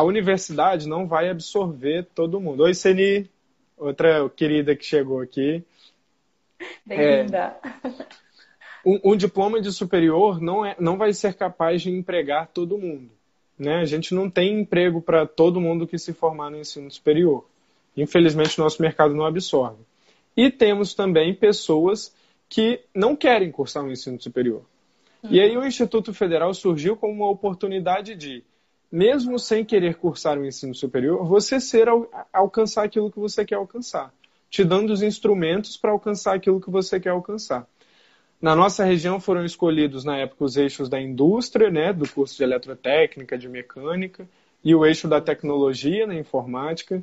[0.01, 2.63] a universidade não vai absorver todo mundo.
[2.63, 3.29] Oi, Seni,
[3.77, 5.63] outra querida que chegou aqui.
[6.87, 7.55] Bem-vinda.
[7.63, 7.91] É,
[8.83, 13.11] um, um, diploma de superior não, é, não vai ser capaz de empregar todo mundo.
[13.59, 13.77] Né?
[13.77, 17.47] A gente não tem emprego para todo mundo que se formar no ensino superior.
[17.95, 19.83] Infelizmente, o nosso mercado não absorve.
[20.35, 22.17] E temos também pessoas
[22.49, 24.63] que não querem cursar um ensino superior.
[25.23, 25.31] Uhum.
[25.31, 28.43] E aí o Instituto Federal surgiu como uma oportunidade de,
[28.91, 31.87] mesmo sem querer cursar o um ensino superior, você ser
[32.33, 34.13] alcançar aquilo que você quer alcançar,
[34.49, 37.67] te dando os instrumentos para alcançar aquilo que você quer alcançar.
[38.41, 42.43] Na nossa região foram escolhidos na época os eixos da indústria, né, do curso de
[42.43, 44.27] eletrotécnica, de mecânica,
[44.65, 47.03] e o eixo da tecnologia, na informática,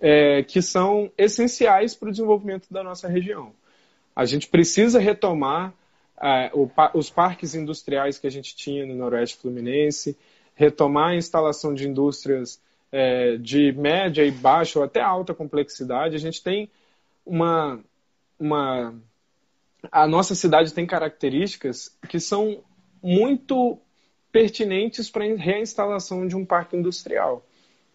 [0.00, 3.52] é, que são essenciais para o desenvolvimento da nossa região.
[4.14, 5.74] A gente precisa retomar
[6.20, 10.16] é, o, os parques industriais que a gente tinha no Noroeste Fluminense,
[10.58, 16.16] retomar a instalação de indústrias é, de média e baixa ou até alta complexidade.
[16.16, 16.68] A gente tem
[17.24, 17.78] uma,
[18.40, 18.92] uma
[19.92, 22.64] a nossa cidade tem características que são
[23.00, 23.78] muito
[24.32, 27.46] pertinentes para a reinstalação de um parque industrial.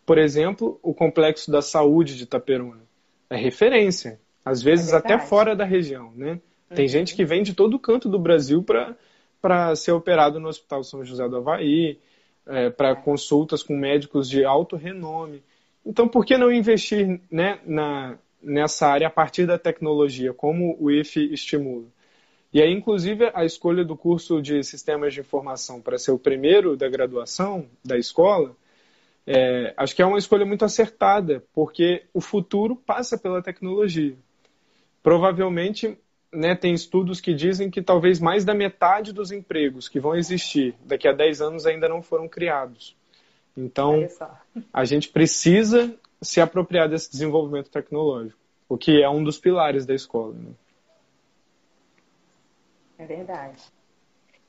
[0.05, 2.83] Por exemplo, o complexo da saúde de Itaperuna
[3.29, 6.39] é referência, às vezes é até fora da região, né?
[6.73, 6.89] Tem uhum.
[6.89, 11.27] gente que vem de todo canto do Brasil para ser operado no Hospital São José
[11.27, 11.99] do Havaí,
[12.47, 15.43] é, para consultas com médicos de alto renome.
[15.85, 20.91] Então, por que não investir né, na, nessa área a partir da tecnologia, como o
[20.91, 21.85] IFE estimula.
[22.53, 26.77] E aí, inclusive, a escolha do curso de Sistemas de Informação para ser o primeiro
[26.77, 28.55] da graduação da escola,
[29.25, 34.15] é, acho que é uma escolha muito acertada, porque o futuro passa pela tecnologia.
[35.01, 35.97] Provavelmente,
[36.33, 40.75] né, tem estudos que dizem que talvez mais da metade dos empregos que vão existir
[40.83, 42.95] daqui a 10 anos ainda não foram criados.
[43.55, 44.07] Então,
[44.73, 49.93] a gente precisa se apropriar desse desenvolvimento tecnológico, o que é um dos pilares da
[49.93, 50.33] escola.
[50.33, 50.51] Né?
[52.97, 53.61] É verdade.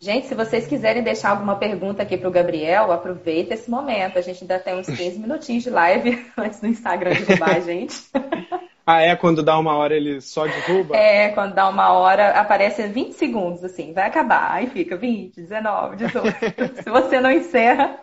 [0.01, 4.19] Gente, se vocês quiserem deixar alguma pergunta aqui para o Gabriel, aproveita esse momento.
[4.19, 7.97] A gente ainda tem uns 15 minutinhos de live antes do Instagram derrubar a gente.
[8.87, 9.17] Ah, é?
[9.17, 10.97] Quando dá uma hora ele só derruba?
[10.97, 14.53] É, quando dá uma hora aparece 20 segundos, assim, vai acabar.
[14.53, 16.83] Aí fica 20, 19, 18.
[16.83, 17.99] Se você não encerra,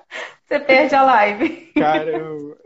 [0.45, 1.71] você perde a live.
[1.75, 2.57] Cara, eu,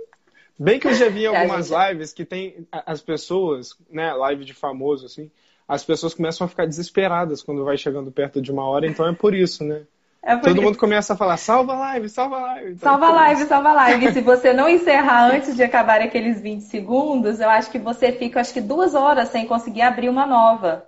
[0.58, 5.06] Bem que eu já vi algumas lives que tem as pessoas, né, live de famoso,
[5.06, 5.30] assim,
[5.68, 9.14] as pessoas começam a ficar desesperadas quando vai chegando perto de uma hora, então é
[9.14, 9.86] por isso, né?
[10.28, 12.72] É Todo mundo começa a falar, salva a live, salva a live.
[12.72, 14.08] Então salva a live, salva a live.
[14.08, 18.12] E se você não encerrar antes de acabar aqueles 20 segundos, eu acho que você
[18.12, 20.88] fica, acho que duas horas sem conseguir abrir uma nova.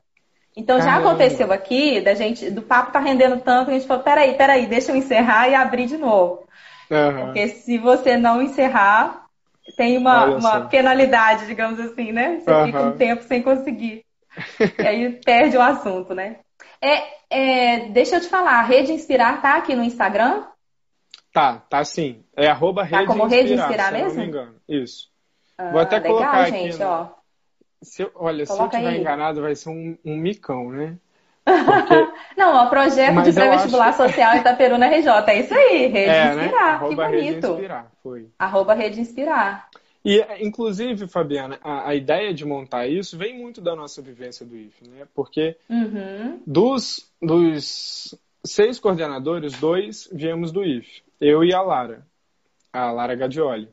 [0.55, 0.91] Então Caramba.
[0.91, 4.33] já aconteceu aqui, da gente, do papo tá rendendo tanto, que a gente falou, peraí,
[4.33, 6.47] peraí, deixa eu encerrar e abrir de novo.
[6.89, 7.25] Uhum.
[7.25, 9.27] Porque se você não encerrar,
[9.75, 12.39] tem uma, uma penalidade, digamos assim, né?
[12.39, 14.03] Você fica um tempo sem conseguir.
[14.79, 16.37] e aí perde o assunto, né?
[16.81, 20.43] É, é, deixa eu te falar, a Rede Inspirar tá aqui no Instagram?
[21.33, 22.23] Tá, tá sim.
[22.35, 24.09] É arroba Rede tá como Inspirar, Rede Inspirar mesmo?
[24.09, 24.55] não me engano.
[24.67, 25.09] Isso.
[25.57, 26.51] Ah, Vou até legal, colocar aqui.
[26.51, 26.85] Gente, no...
[26.85, 27.09] ó.
[27.81, 30.97] Se eu, olha, Coloca se eu estiver enganado, vai ser um, um micão, né?
[31.45, 32.11] Porque...
[32.35, 33.97] não, o projeto Mas de pré-vestibular acho...
[33.97, 35.09] social Itaperuna RJ.
[35.27, 36.45] É isso aí, Rede é, né?
[36.45, 36.81] Inspirar.
[36.81, 36.89] Né?
[36.89, 37.11] Que bonito.
[37.11, 38.29] Rede Inspirar, foi.
[38.37, 39.66] Arroba Rede Inspirar.
[40.07, 44.55] E, inclusive, Fabiana, a, a, ideia de montar isso vem muito da nossa vivência do
[44.55, 45.05] IFE, né?
[45.13, 46.41] Porque uhum.
[46.47, 51.03] dos, dos seis coordenadores, dois viemos do IFE.
[51.19, 52.07] Eu e a Lara.
[52.71, 53.67] A Lara Gadioli.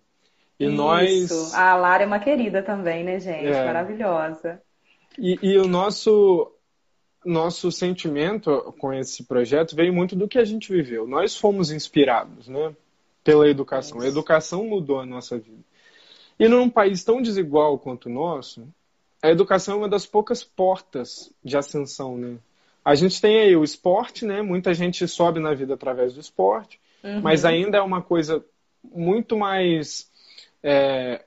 [0.58, 0.74] E isso.
[0.74, 1.54] nós.
[1.54, 3.46] A Lara é uma querida também, né, gente?
[3.46, 3.66] É.
[3.66, 4.60] Maravilhosa.
[5.16, 6.50] E, e o nosso
[7.24, 11.06] nosso sentimento com esse projeto veio muito do que a gente viveu.
[11.06, 12.74] Nós fomos inspirados, né,
[13.22, 14.00] pela educação.
[14.00, 15.62] A educação mudou a nossa vida.
[16.38, 18.66] E num país tão desigual quanto o nosso,
[19.22, 22.36] a educação é uma das poucas portas de ascensão, né?
[22.84, 24.42] A gente tem aí o esporte, né?
[24.42, 27.22] Muita gente sobe na vida através do esporte, uhum.
[27.22, 28.44] mas ainda é uma coisa
[28.82, 30.10] muito mais
[30.62, 31.22] é,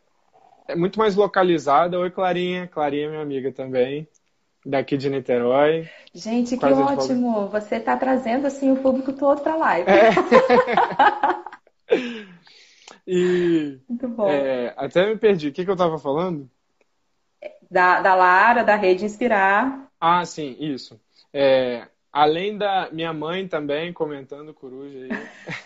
[0.68, 1.97] é muito mais localizada.
[1.99, 2.68] Oi, Clarinha.
[2.68, 4.08] Clarinha é minha amiga também
[4.66, 5.89] daqui de Niterói.
[6.14, 7.47] Gente, que ótimo!
[7.47, 9.89] Você está trazendo assim o público todo para a live.
[9.89, 10.10] É.
[13.08, 14.30] e Muito bom.
[14.30, 15.47] É, até me perdi.
[15.47, 16.49] O que, que eu estava falando?
[17.72, 19.89] Da, da Lara, da Rede Inspirar.
[19.99, 20.99] Ah, sim, isso.
[21.34, 25.10] É, além da minha mãe também comentando coruja aí.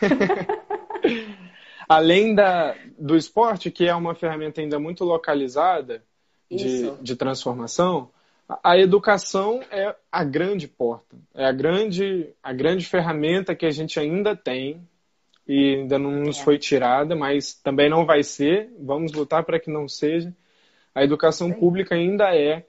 [1.90, 6.04] além da, do esporte, que é uma ferramenta ainda muito localizada
[6.50, 8.10] de, de transformação,
[8.64, 14.00] a educação é a grande porta, é a grande, a grande ferramenta que a gente
[14.00, 14.86] ainda tem
[15.48, 16.44] e ainda não nos é.
[16.44, 18.70] foi tirada, mas também não vai ser.
[18.80, 20.34] Vamos lutar para que não seja.
[20.94, 22.66] A educação pública ainda é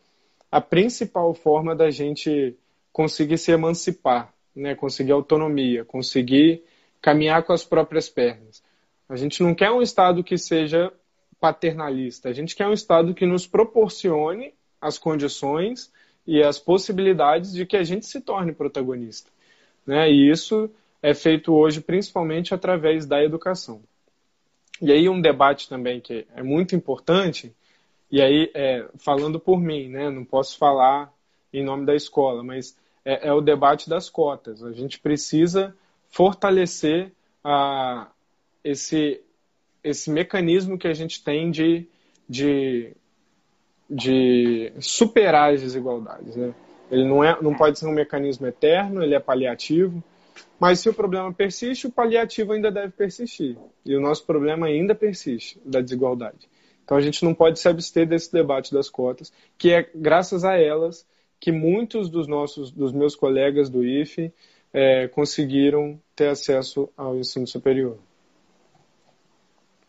[0.51, 2.57] a principal forma da gente
[2.93, 4.75] conseguir se emancipar, né?
[4.75, 6.63] conseguir autonomia, conseguir
[7.01, 8.63] caminhar com as próprias pernas.
[9.09, 10.93] A gente não quer um Estado que seja
[11.41, 15.93] paternalista, a gente quer um Estado que nos proporcione as condições
[16.27, 19.31] e as possibilidades de que a gente se torne protagonista.
[19.87, 20.11] Né?
[20.11, 20.71] E isso
[21.03, 23.83] é feito hoje principalmente através da educação.
[24.81, 27.53] E aí um debate também que é muito importante,
[28.11, 30.09] e aí é, falando por mim, né?
[30.09, 31.13] não posso falar
[31.53, 34.63] em nome da escola, mas é, é o debate das cotas.
[34.63, 35.75] A gente precisa
[36.09, 38.09] fortalecer a,
[38.63, 39.21] esse,
[39.83, 41.87] esse mecanismo que a gente tem de,
[42.29, 42.93] de,
[43.89, 46.37] de superar as desigualdades.
[46.37, 46.55] Né?
[46.91, 50.03] Ele não, é, não pode ser um mecanismo eterno, ele é paliativo,
[50.59, 53.57] mas se o problema persiste, o paliativo ainda deve persistir.
[53.85, 56.49] E o nosso problema ainda persiste, da desigualdade.
[56.85, 60.57] Então a gente não pode se abster desse debate das cotas, que é graças a
[60.57, 61.07] elas
[61.41, 64.33] que muitos dos nossos, dos meus colegas do IFE
[64.73, 67.99] é, conseguiram ter acesso ao ensino superior.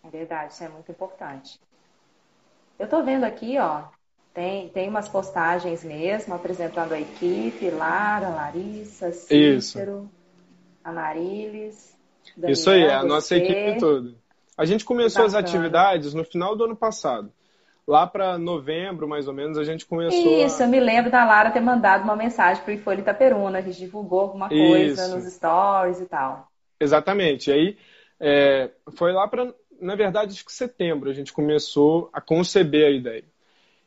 [0.03, 1.59] É verdade, isso é muito importante.
[2.77, 3.83] Eu estou vendo aqui, ó,
[4.33, 10.09] tem, tem umas postagens mesmo apresentando a equipe, Lara, Larissa, Cícero,
[10.83, 11.95] Amarilis.
[12.35, 14.13] Daniel, Isso aí, a nossa equipe toda.
[14.57, 17.31] A gente começou as atividades no final do ano passado.
[17.85, 20.45] Lá para novembro, mais ou menos, a gente começou.
[20.45, 20.65] Isso, a...
[20.65, 23.77] eu me lembro da Lara ter mandado uma mensagem para o Ifolha Itaperuna, a gente
[23.77, 25.15] divulgou alguma coisa Isso.
[25.15, 26.47] nos stories e tal.
[26.79, 27.49] Exatamente.
[27.49, 27.77] E aí,
[28.19, 32.91] é, foi lá para, na verdade, acho que setembro, a gente começou a conceber a
[32.91, 33.25] ideia.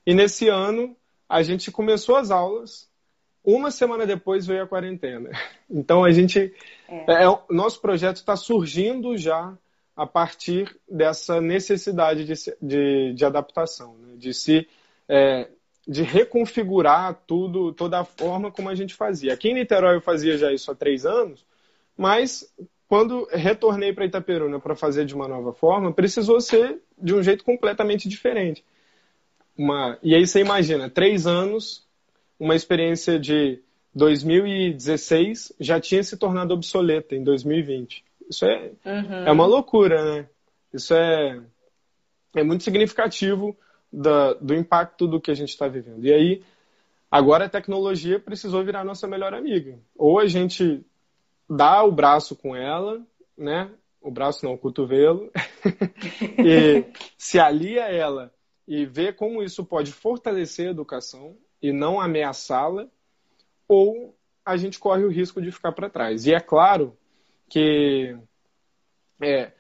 [0.06, 0.94] E nesse ano,
[1.28, 2.88] a gente começou as aulas,
[3.46, 5.30] uma semana depois veio a quarentena.
[5.68, 6.54] Então, a gente.
[6.88, 7.24] É.
[7.24, 9.52] É, nosso projeto está surgindo já
[9.96, 14.14] a partir dessa necessidade de, de, de adaptação, né?
[14.16, 14.68] de se
[15.08, 15.48] é,
[15.86, 19.32] de reconfigurar tudo, toda a forma como a gente fazia.
[19.32, 21.44] Aqui em Niterói eu fazia já isso há três anos,
[21.96, 22.52] mas
[22.88, 27.44] quando retornei para Itaperuna para fazer de uma nova forma, precisou ser de um jeito
[27.44, 28.64] completamente diferente.
[29.56, 31.85] Uma, e aí você imagina, três anos,
[32.38, 33.62] uma experiência de
[33.94, 38.04] 2016 já tinha se tornado obsoleta em 2020.
[38.28, 39.26] Isso é, uhum.
[39.26, 40.28] é uma loucura, né?
[40.72, 41.40] Isso é,
[42.34, 43.56] é muito significativo
[43.90, 46.04] da, do impacto do que a gente está vivendo.
[46.04, 46.42] E aí,
[47.10, 49.78] agora a tecnologia precisou virar nossa melhor amiga.
[49.96, 50.84] Ou a gente
[51.48, 53.00] dá o braço com ela,
[53.36, 53.70] né?
[54.00, 55.32] O braço não, o cotovelo,
[56.38, 56.84] e
[57.16, 58.32] se alia a ela
[58.68, 61.36] e vê como isso pode fortalecer a educação
[61.68, 62.86] e não ameaçá-la,
[63.66, 64.14] ou
[64.44, 66.26] a gente corre o risco de ficar para trás.
[66.26, 66.96] E é claro
[67.48, 68.16] que
[69.20, 69.50] é,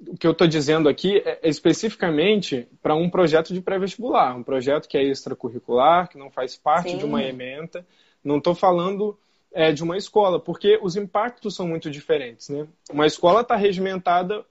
[0.00, 4.42] o que eu estou dizendo aqui é, é especificamente para um projeto de pré-vestibular, um
[4.42, 6.98] projeto que é extracurricular, que não faz parte Sim.
[6.98, 7.86] de uma ementa.
[8.24, 9.16] Não estou falando
[9.52, 12.48] é, de uma escola, porque os impactos são muito diferentes.
[12.48, 12.66] Né?
[12.90, 14.44] Uma escola está regimentada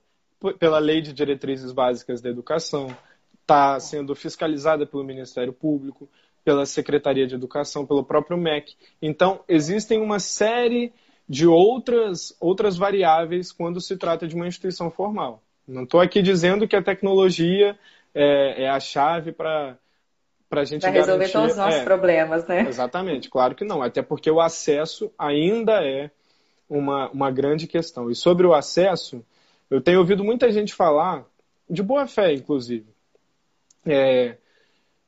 [0.58, 2.88] pela Lei de Diretrizes Básicas da Educação,
[3.46, 6.08] está sendo fiscalizada pelo Ministério Público,
[6.44, 8.74] pela Secretaria de Educação, pelo próprio MEC.
[9.00, 10.92] Então, existem uma série
[11.28, 15.42] de outras, outras variáveis quando se trata de uma instituição formal.
[15.66, 17.78] Não estou aqui dizendo que a tecnologia
[18.12, 19.78] é, é a chave para
[20.48, 21.32] para a gente pra resolver garantir...
[21.32, 22.68] todos os nossos é, problemas, né?
[22.68, 23.82] Exatamente, claro que não.
[23.82, 26.08] Até porque o acesso ainda é
[26.70, 28.08] uma, uma grande questão.
[28.08, 29.24] E sobre o acesso,
[29.68, 31.24] eu tenho ouvido muita gente falar,
[31.68, 32.86] de boa fé, inclusive,
[33.86, 34.36] é,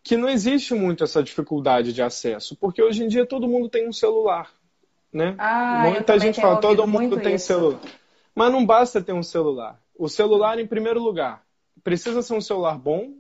[0.03, 3.89] que não existe muito essa dificuldade de acesso, porque hoje em dia todo mundo tem
[3.89, 4.51] um celular
[5.13, 5.35] né?
[5.39, 7.47] Ah, Muita gente fala, todo mundo tem isso.
[7.47, 7.81] celular.
[8.35, 9.81] Mas não basta ter um celular.
[9.99, 11.43] O celular, em primeiro lugar,
[11.83, 13.15] precisa ser um celular bom,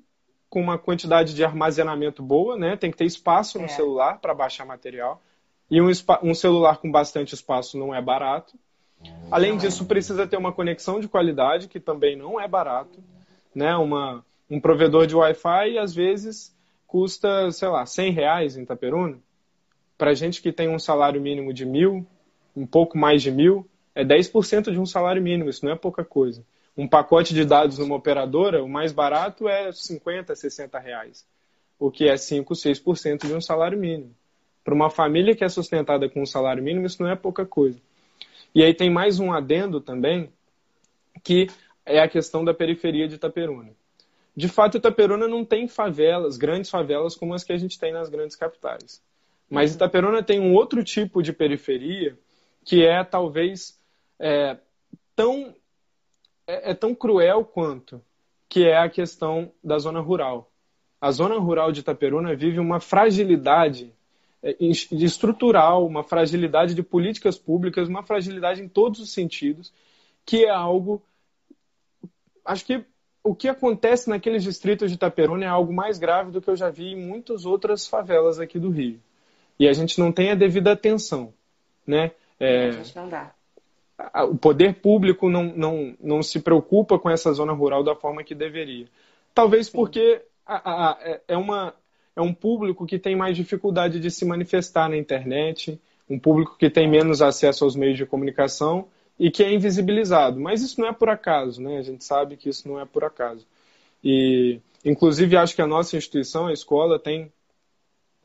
[0.48, 2.76] com uma quantidade de armazenamento boa, né?
[2.76, 3.68] Tem que ter espaço no é.
[3.68, 5.20] celular para baixar material.
[5.70, 5.90] E um,
[6.22, 8.58] um, celular com bastante espaço não é barato.
[9.30, 13.02] Além disso, precisa ter uma conexão de qualidade, que também não é barato.
[13.54, 13.76] Né?
[13.76, 19.18] Uma, um provedor de Wi-Fi, às vezes, custa, sei lá, 100 reais em Itaperuna
[19.98, 22.06] para gente que tem um salário mínimo de mil,
[22.54, 26.04] um pouco mais de mil, é 10% de um salário mínimo, isso não é pouca
[26.04, 26.46] coisa.
[26.76, 31.26] Um pacote de dados numa operadora, o mais barato é 50, 60 reais,
[31.76, 34.14] o que é 5, 6% de um salário mínimo.
[34.62, 37.80] Para uma família que é sustentada com um salário mínimo, isso não é pouca coisa.
[38.54, 40.30] E aí tem mais um adendo também,
[41.24, 41.48] que
[41.84, 43.72] é a questão da periferia de Itaperuna.
[44.38, 48.08] De fato, Itaperuna não tem favelas, grandes favelas como as que a gente tem nas
[48.08, 49.02] grandes capitais.
[49.50, 52.16] Mas Itaperuna tem um outro tipo de periferia
[52.64, 53.76] que é talvez
[54.16, 54.56] é,
[55.16, 55.52] tão
[56.46, 58.00] é, é, tão cruel quanto
[58.48, 60.48] que é a questão da zona rural.
[61.00, 63.92] A zona rural de Itaperuna vive uma fragilidade
[64.40, 69.72] é, estrutural, uma fragilidade de políticas públicas, uma fragilidade em todos os sentidos,
[70.24, 71.02] que é algo.
[72.44, 72.84] Acho que
[73.28, 76.70] o que acontece naqueles distritos de Itaperuna é algo mais grave do que eu já
[76.70, 78.98] vi em muitas outras favelas aqui do Rio.
[79.58, 81.32] E a gente não tem a devida atenção.
[81.86, 82.12] Né?
[82.40, 83.32] É, a gente não dá.
[84.30, 88.34] O poder público não, não, não se preocupa com essa zona rural da forma que
[88.34, 88.86] deveria.
[89.34, 89.72] Talvez Sim.
[89.72, 91.74] porque a, a, é, é uma,
[92.16, 96.70] é um público que tem mais dificuldade de se manifestar na internet, um público que
[96.70, 98.86] tem menos acesso aos meios de comunicação
[99.18, 100.38] e que é invisibilizado.
[100.38, 101.78] Mas isso não é por acaso, né?
[101.78, 103.46] A gente sabe que isso não é por acaso.
[104.02, 107.32] E, inclusive, acho que a nossa instituição, a escola, tem,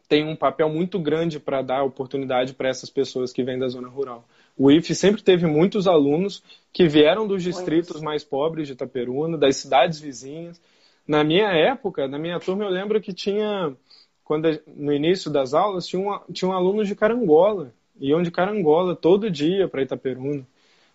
[0.07, 3.87] tem um papel muito grande para dar oportunidade para essas pessoas que vêm da zona
[3.87, 4.27] rural.
[4.57, 9.57] O IF sempre teve muitos alunos que vieram dos distritos mais pobres de Itaperuna, das
[9.57, 10.61] cidades vizinhas,
[11.07, 13.75] na minha época, na minha turma, eu lembro que tinha,
[14.23, 17.73] quando no início das aulas, tinha, um, tinha um aluno de Carangola.
[17.99, 20.47] Iam de Carangola todo dia para Itaperuna.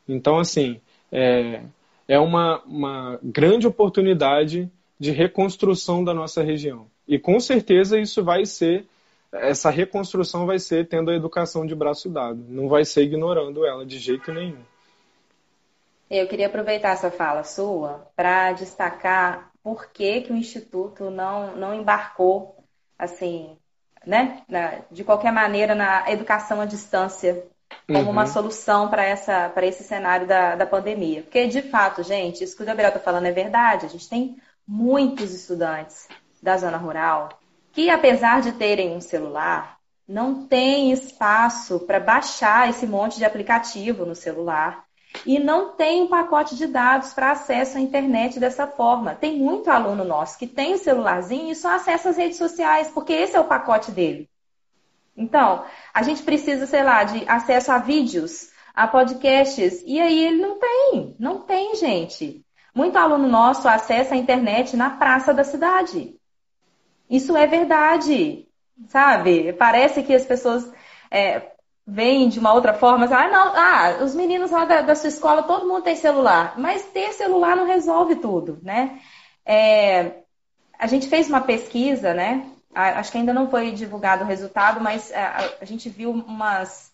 [0.09, 0.80] Então, assim,
[1.12, 1.62] é,
[2.09, 6.86] é uma, uma grande oportunidade de reconstrução da nossa região.
[7.06, 8.86] E com certeza isso vai ser,
[9.32, 12.42] essa reconstrução vai ser tendo a educação de braço dado.
[12.48, 14.62] Não vai ser ignorando ela de jeito nenhum.
[16.11, 21.74] Eu queria aproveitar essa fala sua para destacar por que, que o Instituto não, não
[21.74, 22.56] embarcou,
[22.98, 23.59] assim,
[24.06, 24.42] né,
[24.90, 27.46] de qualquer maneira, na educação à distância
[27.87, 28.11] como uhum.
[28.11, 31.23] uma solução para esse cenário da, da pandemia.
[31.23, 33.87] Porque, de fato, gente, isso que o Gabriel está falando é verdade.
[33.87, 36.07] A gente tem muitos estudantes
[36.43, 37.31] da zona rural
[37.73, 44.07] que, apesar de terem um celular, não tem espaço para baixar esse monte de aplicativo
[44.07, 44.85] no celular
[45.25, 49.14] e não tem um pacote de dados para acesso à internet dessa forma.
[49.14, 53.12] Tem muito aluno nosso que tem o celularzinho e só acessa as redes sociais, porque
[53.12, 54.29] esse é o pacote dele.
[55.19, 60.41] Então, a gente precisa, sei lá, de acesso a vídeos, a podcasts, e aí ele
[60.41, 62.47] não tem, não tem, gente.
[62.73, 66.14] Muito aluno nosso acessa a internet na praça da cidade.
[67.11, 68.47] Isso é verdade,
[68.87, 69.53] sabe?
[69.55, 70.71] Parece que as pessoas
[71.11, 71.51] é,
[71.85, 75.43] vem de uma outra forma, ah, não, ah, os meninos lá da, da, sua escola,
[75.43, 79.01] todo mundo tem celular, mas ter celular não resolve tudo, né?
[79.45, 80.23] É,
[80.79, 82.47] a gente fez uma pesquisa, né?
[82.75, 85.21] Acho que ainda não foi divulgado o resultado, mas é,
[85.61, 86.93] a, gente viu umas,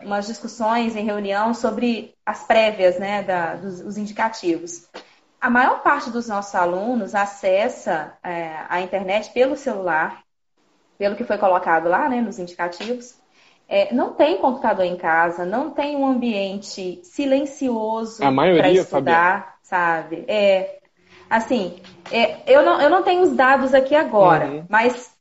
[0.00, 4.86] umas discussões em reunião sobre as prévias, né, da, dos, os indicativos.
[5.40, 10.22] A maior parte dos nossos alunos acessa é, a internet pelo celular,
[10.98, 13.16] pelo que foi colocado lá, né, nos indicativos,
[13.68, 18.22] é, não tem computador em casa, não tem um ambiente silencioso
[18.56, 20.24] para estudar, sabe?
[20.26, 20.77] É,
[21.28, 21.76] assim,
[22.10, 24.64] é, eu, não, eu não tenho os dados aqui agora, uhum.
[24.68, 25.12] mas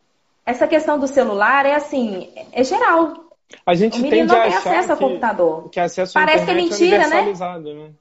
[0.46, 3.26] essa questão do celular é assim, é geral.
[3.66, 5.70] A gente o menino não tem acesso ao computador.
[5.70, 7.22] Que acesso Parece que é, é mentira, né?
[7.24, 7.92] né?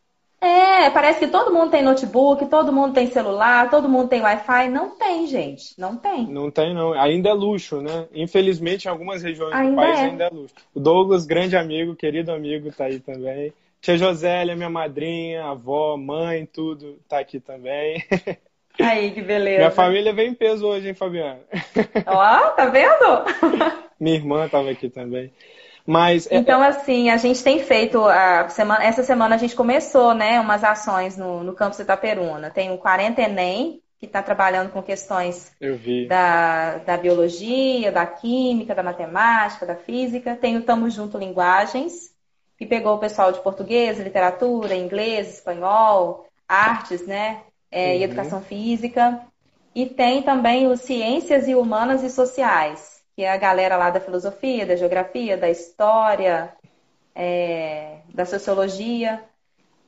[0.40, 4.68] É, parece que todo mundo tem notebook, todo mundo tem celular, todo mundo tem Wi-Fi.
[4.68, 5.78] Não tem, gente.
[5.78, 6.26] Não tem.
[6.26, 6.92] Não tem, não.
[6.92, 8.06] Ainda é luxo, né?
[8.14, 10.02] Infelizmente, em algumas regiões ainda do país é.
[10.02, 10.54] ainda é luxo.
[10.74, 13.52] O Douglas, grande amigo, querido amigo, tá aí também.
[13.86, 18.04] Tia Josélia, minha madrinha, avó, mãe, tudo, tá aqui também.
[18.82, 19.58] Aí, que beleza.
[19.58, 21.38] Minha família vem em peso hoje, hein, Fabiana?
[22.04, 23.24] Ó, tá vendo?
[24.00, 25.32] minha irmã tava aqui também.
[25.86, 30.14] Mas, é, então, assim, a gente tem feito, a semana, essa semana a gente começou,
[30.14, 32.50] né, umas ações no, no campus Itaperuna.
[32.50, 35.54] Tem o 40 Enem, que está trabalhando com questões
[36.08, 40.34] da, da biologia, da química, da matemática, da física.
[40.34, 42.15] Tem o Tamo Junto Linguagens,
[42.58, 47.92] que pegou o pessoal de português, literatura, inglês, espanhol, artes, né, é, uhum.
[47.92, 49.20] e educação física.
[49.74, 54.00] E tem também o Ciências e Humanas e Sociais, que é a galera lá da
[54.00, 56.52] filosofia, da geografia, da história,
[57.14, 59.22] é, da sociologia.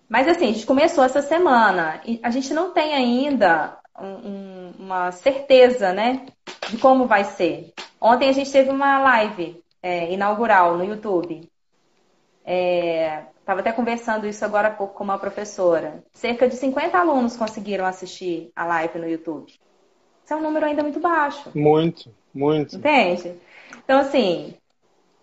[0.09, 5.11] Mas assim, a gente começou essa semana e a gente não tem ainda um, uma
[5.11, 6.27] certeza, né,
[6.69, 7.73] de como vai ser.
[8.01, 11.48] Ontem a gente teve uma live é, inaugural no YouTube.
[12.51, 16.03] Estava é, até conversando isso agora há pouco com uma professora.
[16.15, 19.53] Cerca de 50 alunos conseguiram assistir a live no YouTube.
[20.25, 21.51] Isso é um número ainda muito baixo.
[21.55, 22.11] Muito.
[22.35, 22.77] Muito.
[22.77, 23.35] Entende?
[23.85, 24.55] Então, assim,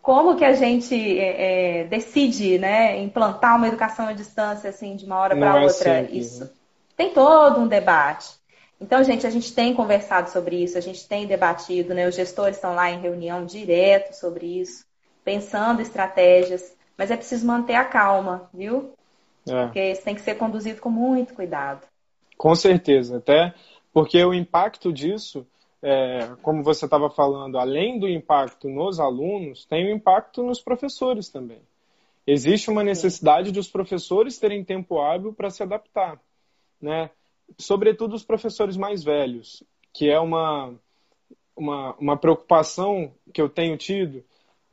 [0.01, 5.05] como que a gente é, é, decide né, implantar uma educação à distância assim, de
[5.05, 6.01] uma hora para é outra?
[6.01, 6.49] Simples, isso né?
[6.95, 8.35] tem todo um debate.
[8.79, 12.07] Então, gente, a gente tem conversado sobre isso, a gente tem debatido, né?
[12.07, 14.85] Os gestores estão lá em reunião direto sobre isso,
[15.23, 18.93] pensando estratégias, mas é preciso manter a calma, viu?
[19.47, 19.65] É.
[19.65, 21.85] Porque isso tem que ser conduzido com muito cuidado.
[22.37, 23.53] Com certeza, até
[23.93, 25.45] porque o impacto disso
[25.87, 30.59] é, como você estava falando, além do impacto nos alunos, tem o um impacto nos
[30.59, 31.61] professores também.
[32.25, 36.19] Existe uma necessidade de os professores terem tempo hábil para se adaptar,
[36.81, 37.11] né?
[37.59, 39.61] Sobretudo os professores mais velhos,
[39.93, 40.73] que é uma,
[41.55, 44.23] uma, uma preocupação que eu tenho tido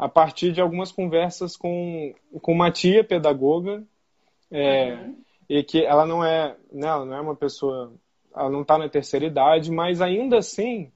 [0.02, 3.84] a partir de algumas conversas com, com uma tia pedagoga,
[4.50, 5.16] é, uhum.
[5.48, 7.92] e que ela não é, né, ela não é uma pessoa,
[8.34, 10.90] ela não está na terceira idade, mas ainda assim,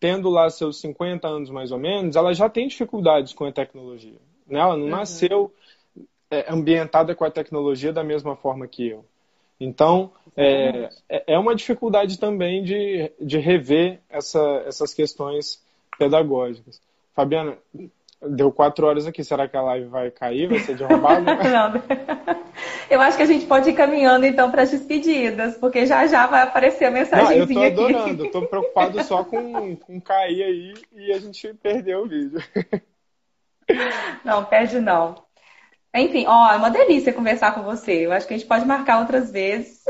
[0.00, 4.18] tendo lá seus 50 anos mais ou menos, ela já tem dificuldades com a tecnologia.
[4.44, 4.58] Né?
[4.58, 4.90] Ela não uhum.
[4.90, 5.54] nasceu
[6.28, 9.04] é, ambientada com a tecnologia da mesma forma que eu.
[9.60, 15.62] Então, é, é, é uma dificuldade também de, de rever essa, essas questões
[15.96, 16.82] pedagógicas.
[17.14, 17.56] Fabiana,
[18.22, 19.22] deu quatro horas aqui.
[19.22, 20.48] Será que a live vai cair?
[20.48, 21.34] Vai ser derrubada?
[21.44, 21.82] Não.
[22.90, 26.26] Eu acho que a gente pode ir caminhando então para as despedidas, porque já já
[26.26, 27.54] vai aparecer a mensagem aqui.
[27.54, 32.06] Eu tô adorando, estou preocupado só com, com cair aí e a gente perder o
[32.06, 32.42] vídeo.
[34.24, 35.22] Não, perde não.
[35.94, 38.06] Enfim, ó, é uma delícia conversar com você.
[38.06, 39.84] Eu acho que a gente pode marcar outras vezes.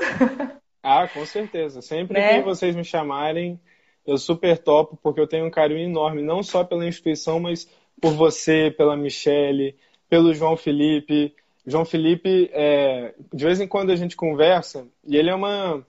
[0.83, 1.83] Ah, com certeza.
[1.83, 2.39] Sempre né?
[2.39, 3.61] que vocês me chamarem,
[4.07, 7.69] eu super topo, porque eu tenho um carinho enorme, não só pela instituição, mas
[8.01, 9.77] por você, pela Michele,
[10.09, 11.35] pelo João Felipe.
[11.67, 15.85] João Felipe, é, de vez em quando a gente conversa, e ele é uma,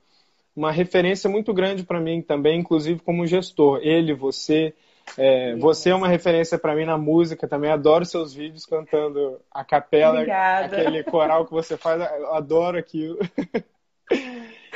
[0.56, 3.80] uma referência muito grande para mim também, inclusive como gestor.
[3.82, 4.74] Ele, você,
[5.18, 7.72] é, você é uma referência para mim na música também.
[7.72, 10.78] Adoro seus vídeos cantando a capela, Obrigada.
[10.78, 12.02] aquele coral que você faz.
[12.02, 13.18] Eu adoro aquilo.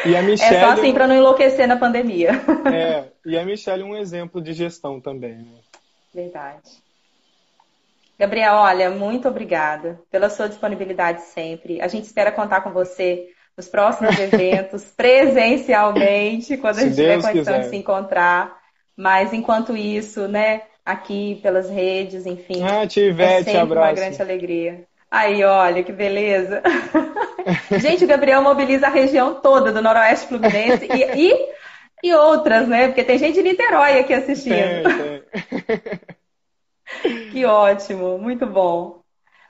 [0.06, 2.32] E a Michelle, é só assim para não enlouquecer na pandemia.
[2.74, 5.36] É, e a Michelle um exemplo de gestão também.
[5.36, 5.60] Né?
[6.14, 6.83] Verdade.
[8.24, 11.82] Gabriel, olha, muito obrigada pela sua disponibilidade sempre.
[11.82, 17.16] A gente espera contar com você nos próximos eventos, presencialmente, quando se a gente tiver
[17.22, 17.60] condição quiser.
[17.60, 18.58] de se encontrar.
[18.96, 22.64] Mas enquanto isso, né, aqui pelas redes, enfim.
[22.64, 23.88] Ah, Tivete, é sempre abraço.
[23.88, 24.86] uma grande alegria.
[25.12, 26.64] Aí, olha, que beleza.
[27.78, 31.50] gente, o Gabriel mobiliza a região toda do Noroeste Fluminense e, e,
[32.06, 32.88] e outras, né?
[32.88, 34.56] Porque tem gente de Niterói aqui assistindo.
[34.56, 35.22] Tem,
[35.68, 35.92] tem.
[37.32, 39.04] que ótimo, muito bom.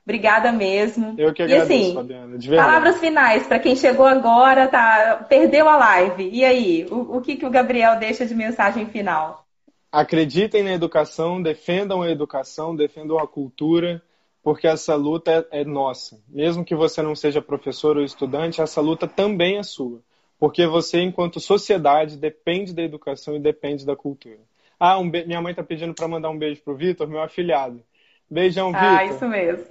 [0.05, 1.15] Obrigada mesmo.
[1.17, 2.37] Eu que agradeço, e, assim, Fabiana.
[2.57, 6.29] Palavras finais para quem chegou agora, tá, perdeu a live.
[6.29, 9.45] E aí, o, o que, que o Gabriel deixa de mensagem final?
[9.89, 14.01] Acreditem na educação, defendam a educação, defendam a cultura,
[14.41, 16.19] porque essa luta é, é nossa.
[16.27, 20.01] Mesmo que você não seja professor ou estudante, essa luta também é sua.
[20.37, 24.39] Porque você, enquanto sociedade, depende da educação e depende da cultura.
[24.85, 25.25] Ah, um be...
[25.25, 27.81] minha mãe tá pedindo para mandar um beijo pro Vitor, meu afilhado.
[28.29, 28.85] Beijão, Vitor.
[28.85, 29.63] Ah, isso mesmo.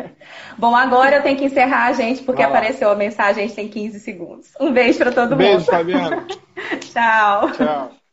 [0.56, 4.00] Bom, agora eu tenho que encerrar, gente, porque apareceu a mensagem, a gente tem 15
[4.00, 4.54] segundos.
[4.58, 5.58] Um beijo para todo beijo, mundo.
[5.58, 6.26] Beijo, Fabiana.
[6.90, 7.52] Tchau.
[7.52, 8.05] Tchau.